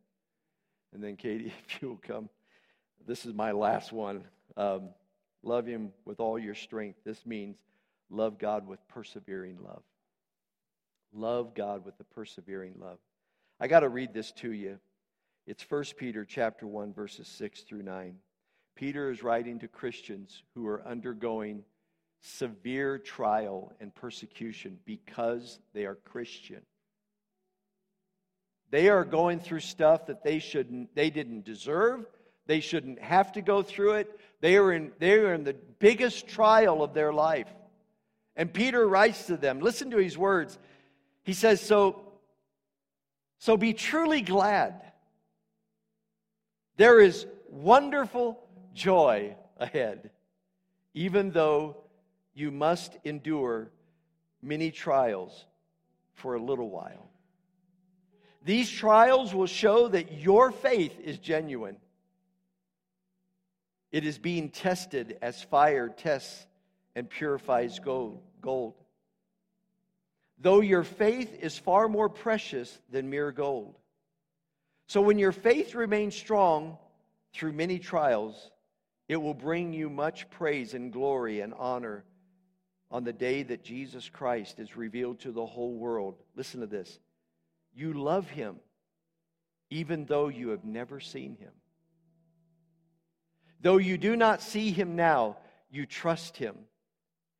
And 0.93 1.03
then, 1.03 1.15
Katie, 1.15 1.53
if 1.67 1.81
you 1.81 1.89
will 1.89 2.01
come, 2.01 2.29
this 3.05 3.25
is 3.25 3.33
my 3.33 3.51
last 3.51 3.91
one. 3.91 4.23
Um, 4.55 4.89
love 5.41 5.65
him 5.65 5.91
with 6.05 6.19
all 6.19 6.39
your 6.39 6.55
strength. 6.55 6.99
This 7.03 7.25
means 7.25 7.57
love 8.09 8.37
God 8.37 8.67
with 8.67 8.79
persevering 8.87 9.57
love. 9.63 9.83
Love 11.13 11.53
God 11.53 11.85
with 11.85 11.97
the 11.97 12.03
persevering 12.03 12.75
love. 12.79 12.97
I 13.59 13.67
got 13.67 13.81
to 13.81 13.89
read 13.89 14.13
this 14.13 14.31
to 14.33 14.51
you. 14.51 14.79
It's 15.45 15.63
1 15.69 15.83
Peter 15.97 16.25
chapter 16.25 16.65
1 16.65 16.93
verses 16.93 17.27
6 17.27 17.61
through 17.61 17.83
9. 17.83 18.15
Peter 18.75 19.11
is 19.11 19.21
writing 19.21 19.59
to 19.59 19.67
Christians 19.67 20.41
who 20.55 20.65
are 20.67 20.85
undergoing 20.87 21.63
severe 22.24 22.97
trial 22.97 23.74
and 23.82 23.93
persecution 23.93 24.80
because 24.86 25.59
they 25.74 25.86
are 25.86 25.95
Christian. 25.95 26.61
They 28.71 28.89
are 28.89 29.03
going 29.03 29.39
through 29.39 29.59
stuff 29.59 30.07
that 30.07 30.24
they 30.24 30.39
shouldn't 30.39 30.95
they 30.95 31.09
didn't 31.09 31.45
deserve. 31.45 32.05
They 32.47 32.61
shouldn't 32.61 32.99
have 32.99 33.34
to 33.34 33.41
go 33.41 33.61
through 33.61 33.93
it. 33.93 34.19
They 34.41 34.55
are 34.55 34.71
in 34.71 34.93
they 34.99 35.13
are 35.19 35.34
in 35.34 35.43
the 35.43 35.55
biggest 35.80 36.28
trial 36.28 36.82
of 36.82 36.93
their 36.93 37.13
life. 37.13 37.49
And 38.36 38.51
Peter 38.51 38.88
writes 38.88 39.28
to 39.28 39.38
them, 39.38 39.59
listen 39.59 39.91
to 39.91 39.97
his 39.97 40.17
words. 40.17 40.57
He 41.24 41.34
says, 41.34 41.61
So 41.61 42.13
so 43.38 43.57
be 43.57 43.74
truly 43.74 44.21
glad 44.21 44.82
there 46.78 47.01
is 47.01 47.28
wonderful 47.49 48.39
joy 48.74 49.36
ahead, 49.57 50.09
even 50.93 51.32
though 51.32 51.84
you 52.34 52.51
must 52.51 52.97
endure 53.03 53.71
many 54.41 54.71
trials 54.71 55.45
for 56.13 56.36
a 56.36 56.41
little 56.41 56.69
while. 56.69 57.09
These 58.43 58.69
trials 58.69 59.34
will 59.34 59.47
show 59.47 59.88
that 59.88 60.19
your 60.19 60.51
faith 60.51 60.99
is 60.99 61.17
genuine. 61.17 61.77
It 63.91 64.05
is 64.05 64.17
being 64.17 64.49
tested 64.49 65.17
as 65.21 65.41
fire 65.41 65.88
tests 65.88 66.45
and 66.95 67.09
purifies 67.09 67.79
gold. 67.79 68.21
gold. 68.41 68.73
Though 70.39 70.61
your 70.61 70.84
faith 70.84 71.34
is 71.39 71.57
far 71.57 71.88
more 71.88 72.09
precious 72.09 72.77
than 72.89 73.09
mere 73.09 73.31
gold 73.31 73.75
so 74.88 75.01
when 75.01 75.17
your 75.17 75.31
faith 75.31 75.75
remains 75.75 76.15
strong 76.15 76.77
through 77.34 77.53
many 77.53 77.79
trials, 77.79 78.51
it 79.07 79.17
will 79.17 79.34
bring 79.34 79.73
you 79.73 79.89
much 79.89 80.29
praise 80.29 80.73
and 80.73 80.91
glory 80.91 81.39
and 81.39 81.53
honor 81.55 82.03
on 82.93 83.03
the 83.03 83.11
day 83.11 83.41
that 83.41 83.63
Jesus 83.63 84.07
Christ 84.07 84.59
is 84.59 84.77
revealed 84.77 85.19
to 85.21 85.31
the 85.31 85.45
whole 85.45 85.73
world. 85.73 86.15
Listen 86.35 86.61
to 86.61 86.67
this. 86.67 86.99
You 87.75 87.93
love 87.93 88.29
him 88.29 88.57
even 89.71 90.05
though 90.05 90.27
you 90.27 90.49
have 90.49 90.63
never 90.63 90.99
seen 90.99 91.35
him. 91.35 91.51
Though 93.61 93.77
you 93.77 93.97
do 93.97 94.15
not 94.15 94.43
see 94.43 94.71
him 94.71 94.95
now, 94.95 95.37
you 95.71 95.87
trust 95.87 96.37
him 96.37 96.55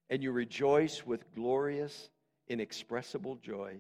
and 0.10 0.24
you 0.24 0.32
rejoice 0.32 1.06
with 1.06 1.32
glorious, 1.36 2.10
inexpressible 2.48 3.36
joy. 3.36 3.76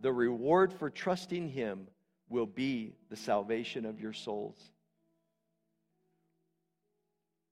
The 0.00 0.12
reward 0.12 0.72
for 0.72 0.90
trusting 0.90 1.50
him 1.50 1.86
will 2.28 2.46
be 2.46 2.94
the 3.08 3.16
salvation 3.16 3.86
of 3.86 4.00
your 4.00 4.12
souls. 4.12 4.58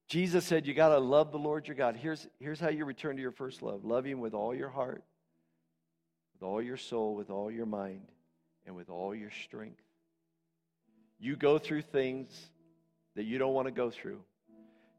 Jesus 0.09 0.43
said, 0.43 0.65
You 0.67 0.73
got 0.73 0.89
to 0.89 0.99
love 0.99 1.31
the 1.31 1.37
Lord 1.37 1.67
your 1.67 1.75
God. 1.75 1.95
Here's, 1.95 2.27
here's 2.39 2.59
how 2.59 2.69
you 2.69 2.83
return 2.83 3.15
to 3.15 3.21
your 3.21 3.31
first 3.31 3.61
love 3.61 3.85
love 3.85 4.05
Him 4.05 4.19
with 4.19 4.33
all 4.33 4.53
your 4.53 4.69
heart, 4.69 5.03
with 6.33 6.43
all 6.43 6.61
your 6.61 6.77
soul, 6.77 7.15
with 7.15 7.29
all 7.29 7.49
your 7.49 7.67
mind, 7.67 8.01
and 8.65 8.75
with 8.75 8.89
all 8.89 9.15
your 9.15 9.31
strength. 9.45 9.81
You 11.19 11.35
go 11.35 11.59
through 11.59 11.83
things 11.83 12.31
that 13.15 13.23
you 13.23 13.37
don't 13.37 13.53
want 13.53 13.67
to 13.67 13.71
go 13.71 13.89
through. 13.89 14.21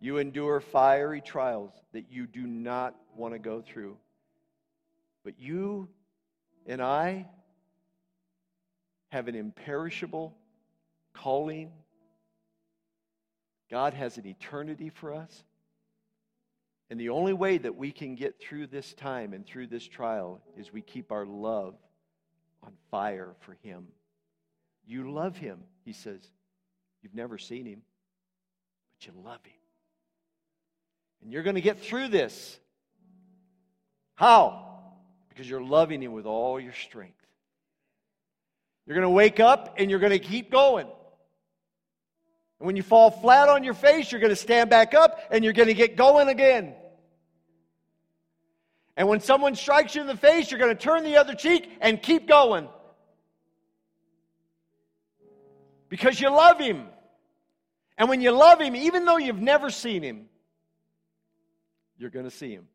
You 0.01 0.17
endure 0.17 0.61
fiery 0.61 1.21
trials 1.21 1.73
that 1.93 2.07
you 2.11 2.27
do 2.27 2.47
not 2.47 2.95
want 3.15 3.35
to 3.35 3.39
go 3.39 3.61
through. 3.61 3.99
But 5.25 5.39
you 5.39 5.89
and 6.67 6.81
I, 6.81 7.27
have 9.11 9.27
an 9.29 9.35
imperishable 9.35 10.37
calling. 11.13 11.73
God 13.71 13.95
has 13.95 14.19
an 14.19 14.27
eternity 14.27 14.91
for 14.91 15.15
us. 15.15 15.45
And 16.91 16.99
the 16.99 17.11
only 17.11 17.33
way 17.33 17.57
that 17.59 17.77
we 17.77 17.93
can 17.93 18.17
get 18.17 18.41
through 18.41 18.67
this 18.67 18.95
time 18.95 19.33
and 19.33 19.47
through 19.47 19.69
this 19.69 19.87
trial 19.87 20.41
is 20.57 20.73
we 20.73 20.83
keep 20.83 21.13
our 21.13 21.25
love 21.25 21.77
on 22.65 22.73
fire 22.91 23.35
for 23.41 23.57
Him. 23.63 23.87
You 24.87 25.13
love 25.13 25.37
Him, 25.37 25.61
He 25.85 25.93
says. 25.93 26.21
You've 27.03 27.15
never 27.15 27.39
seen 27.39 27.65
Him, 27.65 27.83
but 28.99 29.07
you 29.07 29.23
love 29.25 29.45
Him. 29.45 29.53
And 31.23 31.33
you're 31.33 31.45
going 31.45 31.55
to 31.55 31.61
get 31.61 31.79
through 31.81 32.09
this. 32.09 32.59
How? 34.17 34.67
Because 35.29 35.49
you're 35.49 35.63
loving 35.63 36.03
Him 36.03 36.13
with 36.13 36.27
all 36.27 36.59
your 36.59 36.73
strength. 36.73 37.15
You're 38.85 38.97
going 38.97 39.07
to 39.07 39.11
wake 39.11 39.39
up 39.39 39.77
and 39.79 39.89
you're 39.89 40.01
going 40.01 40.11
to 40.11 40.19
keep 40.19 40.51
going. 40.51 40.89
And 42.61 42.67
when 42.67 42.77
you 42.77 42.83
fall 42.83 43.11
flat 43.11 43.49
on 43.49 43.65
your 43.65 43.75
face, 43.75 44.13
you're 44.13 44.21
going 44.21 44.31
to 44.31 44.37
stand 44.37 44.71
back 44.71 44.95
up 44.95 45.19
and 45.31 45.43
you're 45.43 45.55
going 45.55 45.69
to 45.69 45.75
get 45.75 45.97
going 45.97 46.29
again. 46.29 46.75
And 48.97 49.09
when 49.09 49.21
someone 49.21 49.55
strikes 49.55 49.95
you 49.95 50.03
in 50.03 50.07
the 50.07 50.17
face, 50.17 50.51
you're 50.51 50.61
going 50.61 50.77
to 50.77 50.81
turn 50.81 51.03
the 51.03 51.17
other 51.17 51.35
cheek 51.35 51.71
and 51.81 52.01
keep 52.01 52.29
going. 52.29 52.69
Because 55.89 56.21
you 56.21 56.29
love 56.29 56.61
him. 56.61 56.87
And 57.97 58.09
when 58.11 58.21
you 58.21 58.31
love 58.31 58.61
him, 58.61 58.77
even 58.77 59.07
though 59.07 59.17
you've 59.17 59.41
never 59.41 59.71
seen 59.71 60.03
him, 60.03 60.27
you're 61.99 62.11
going 62.11 62.27
to 62.27 62.31
see 62.31 62.53
him. 62.53 62.69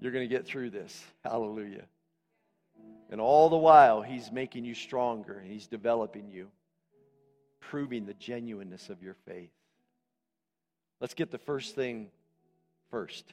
You're 0.00 0.12
going 0.12 0.28
to 0.28 0.34
get 0.34 0.46
through 0.46 0.70
this. 0.70 1.04
Hallelujah. 1.22 1.84
And 3.10 3.20
all 3.20 3.48
the 3.48 3.56
while, 3.56 4.02
He's 4.02 4.32
making 4.32 4.64
you 4.64 4.74
stronger 4.74 5.38
and 5.38 5.50
He's 5.50 5.66
developing 5.66 6.28
you, 6.28 6.48
proving 7.60 8.06
the 8.06 8.14
genuineness 8.14 8.90
of 8.90 9.02
your 9.02 9.14
faith. 9.26 9.50
Let's 11.00 11.14
get 11.14 11.30
the 11.30 11.38
first 11.38 11.74
thing 11.74 12.08
first. 12.90 13.24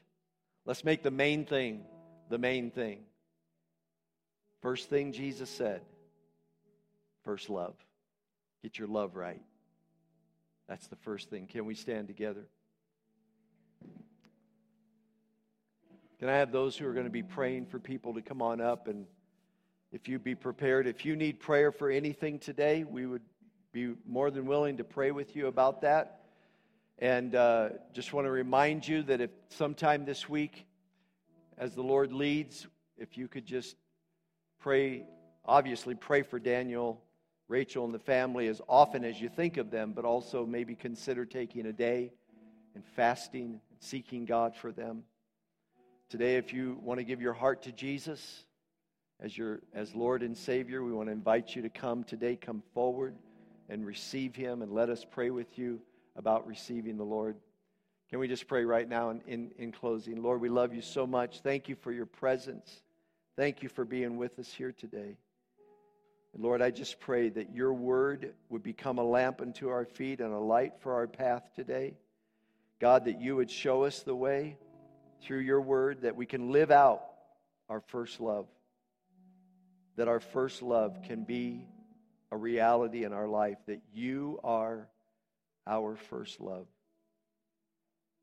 Let's 0.65 0.83
make 0.83 1.03
the 1.03 1.11
main 1.11 1.45
thing 1.45 1.85
the 2.29 2.37
main 2.37 2.71
thing. 2.71 2.99
First 4.61 4.89
thing 4.89 5.11
Jesus 5.11 5.49
said 5.49 5.81
first 7.23 7.49
love. 7.49 7.75
Get 8.61 8.77
your 8.77 8.87
love 8.87 9.15
right. 9.15 9.41
That's 10.67 10.87
the 10.87 10.95
first 10.95 11.29
thing. 11.29 11.47
Can 11.47 11.65
we 11.65 11.75
stand 11.75 12.07
together? 12.07 12.45
Can 16.19 16.29
I 16.29 16.37
have 16.37 16.51
those 16.51 16.77
who 16.77 16.87
are 16.87 16.93
going 16.93 17.05
to 17.05 17.11
be 17.11 17.23
praying 17.23 17.65
for 17.65 17.79
people 17.79 18.13
to 18.13 18.21
come 18.21 18.41
on 18.41 18.61
up 18.61 18.87
and 18.87 19.05
if 19.91 20.07
you 20.07 20.17
be 20.17 20.33
prepared, 20.33 20.87
if 20.87 21.05
you 21.05 21.15
need 21.15 21.39
prayer 21.39 21.71
for 21.71 21.91
anything 21.91 22.39
today, 22.39 22.83
we 22.83 23.05
would 23.05 23.21
be 23.73 23.95
more 24.07 24.29
than 24.29 24.45
willing 24.45 24.77
to 24.77 24.83
pray 24.83 25.09
with 25.09 25.35
you 25.35 25.47
about 25.47 25.81
that. 25.81 26.19
And 26.99 27.33
uh, 27.33 27.69
just 27.91 28.13
want 28.13 28.27
to 28.27 28.31
remind 28.31 28.87
you 28.87 29.01
that 29.03 29.19
if 29.19 29.31
sometime 29.49 30.05
this 30.05 30.29
week, 30.29 30.67
as 31.57 31.73
the 31.73 31.81
Lord 31.81 32.13
leads, 32.13 32.67
if 32.97 33.17
you 33.17 33.27
could 33.27 33.47
just 33.47 33.75
pray, 34.59 35.05
obviously 35.43 35.95
pray 35.95 36.21
for 36.21 36.37
Daniel, 36.37 37.01
Rachel, 37.47 37.83
and 37.83 37.93
the 37.93 37.99
family 37.99 38.47
as 38.47 38.61
often 38.69 39.03
as 39.03 39.19
you 39.19 39.27
think 39.27 39.57
of 39.57 39.71
them, 39.71 39.91
but 39.93 40.05
also 40.05 40.45
maybe 40.45 40.75
consider 40.75 41.25
taking 41.25 41.65
a 41.65 41.73
day 41.73 42.13
and 42.75 42.85
fasting 42.95 43.59
and 43.71 43.79
seeking 43.79 44.25
God 44.25 44.55
for 44.55 44.71
them. 44.71 45.01
Today, 46.09 46.35
if 46.35 46.53
you 46.53 46.77
want 46.83 46.99
to 46.99 47.03
give 47.03 47.21
your 47.21 47.33
heart 47.33 47.63
to 47.63 47.71
Jesus, 47.71 48.45
as 49.19 49.35
your 49.35 49.61
as 49.73 49.95
Lord 49.95 50.21
and 50.21 50.37
Savior, 50.37 50.83
we 50.83 50.91
want 50.91 51.07
to 51.07 51.11
invite 51.11 51.55
you 51.55 51.63
to 51.63 51.69
come 51.69 52.03
today, 52.03 52.35
come 52.35 52.61
forward 52.75 53.15
and 53.69 53.85
receive 53.85 54.35
him 54.35 54.61
and 54.61 54.71
let 54.71 54.89
us 54.89 55.05
pray 55.09 55.29
with 55.29 55.57
you 55.57 55.79
about 56.15 56.47
receiving 56.47 56.97
the 56.97 57.03
Lord. 57.03 57.35
Can 58.09 58.19
we 58.19 58.27
just 58.27 58.47
pray 58.47 58.63
right 58.65 58.87
now 58.87 59.09
in, 59.09 59.21
in, 59.27 59.51
in 59.57 59.71
closing? 59.71 60.21
Lord, 60.21 60.41
we 60.41 60.49
love 60.49 60.73
you 60.73 60.81
so 60.81 61.07
much. 61.07 61.39
Thank 61.41 61.67
you 61.67 61.75
for 61.75 61.91
your 61.91 62.05
presence. 62.05 62.81
Thank 63.35 63.63
you 63.63 63.69
for 63.69 63.85
being 63.85 64.17
with 64.17 64.37
us 64.37 64.51
here 64.51 64.71
today. 64.71 65.17
And 66.33 66.43
Lord, 66.43 66.61
I 66.61 66.69
just 66.69 66.99
pray 66.99 67.29
that 67.29 67.53
your 67.53 67.73
word 67.73 68.33
would 68.49 68.63
become 68.63 68.99
a 68.99 69.03
lamp 69.03 69.41
unto 69.41 69.69
our 69.69 69.85
feet 69.85 70.19
and 70.19 70.33
a 70.33 70.39
light 70.39 70.73
for 70.79 70.93
our 70.93 71.07
path 71.07 71.49
today. 71.55 71.95
God, 72.79 73.05
that 73.05 73.21
you 73.21 73.35
would 73.35 73.49
show 73.49 73.83
us 73.83 74.01
the 74.01 74.15
way 74.15 74.57
through 75.21 75.39
your 75.39 75.61
word, 75.61 76.01
that 76.01 76.15
we 76.15 76.25
can 76.25 76.51
live 76.51 76.69
out 76.69 77.03
our 77.69 77.79
first 77.79 78.19
love 78.19 78.45
that 79.95 80.07
our 80.07 80.19
first 80.19 80.61
love 80.61 80.99
can 81.07 81.23
be 81.23 81.65
a 82.33 82.37
reality 82.37 83.03
in 83.03 83.13
our 83.13 83.27
life 83.27 83.59
that 83.67 83.79
you 83.93 84.39
are 84.43 84.89
our 85.67 85.95
first 85.95 86.41
love. 86.41 86.65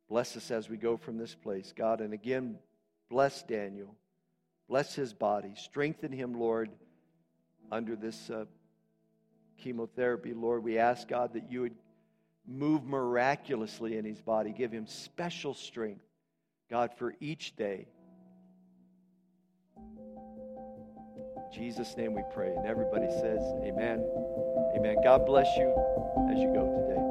Bless 0.09 0.37
us 0.37 0.51
as 0.51 0.69
we 0.69 0.77
go 0.77 0.97
from 0.97 1.17
this 1.17 1.33
place, 1.33 1.73
God. 1.77 2.01
And 2.01 2.13
again, 2.13 2.59
bless 3.09 3.45
Daniel. 3.45 3.95
Bless 4.69 4.97
his 4.97 5.15
body. 5.15 5.53
Strengthen 5.57 6.11
him, 6.11 6.35
Lord, 6.35 6.71
under 7.71 7.95
this 7.95 8.31
uh, 8.31 8.47
chemotherapy. 9.59 10.35
Lord, 10.35 10.65
we 10.65 10.77
ask, 10.77 11.07
God, 11.07 11.35
that 11.35 11.49
you 11.49 11.61
would 11.61 11.77
move 12.49 12.85
miraculously 12.85 13.97
in 13.97 14.05
his 14.05 14.21
body. 14.21 14.51
Give 14.51 14.73
him 14.73 14.89
special 14.89 15.55
strength, 15.55 16.05
God, 16.69 16.91
for 16.99 17.15
each 17.21 17.55
day. 17.55 17.87
Jesus' 21.51 21.97
name 21.97 22.15
we 22.15 22.23
pray. 22.33 22.55
And 22.55 22.67
everybody 22.67 23.09
says, 23.09 23.41
Amen. 23.65 24.07
Amen. 24.77 24.97
God 25.03 25.27
bless 25.27 25.47
you 25.57 25.75
as 26.31 26.39
you 26.39 26.53
go 26.55 26.65
today. 26.87 27.10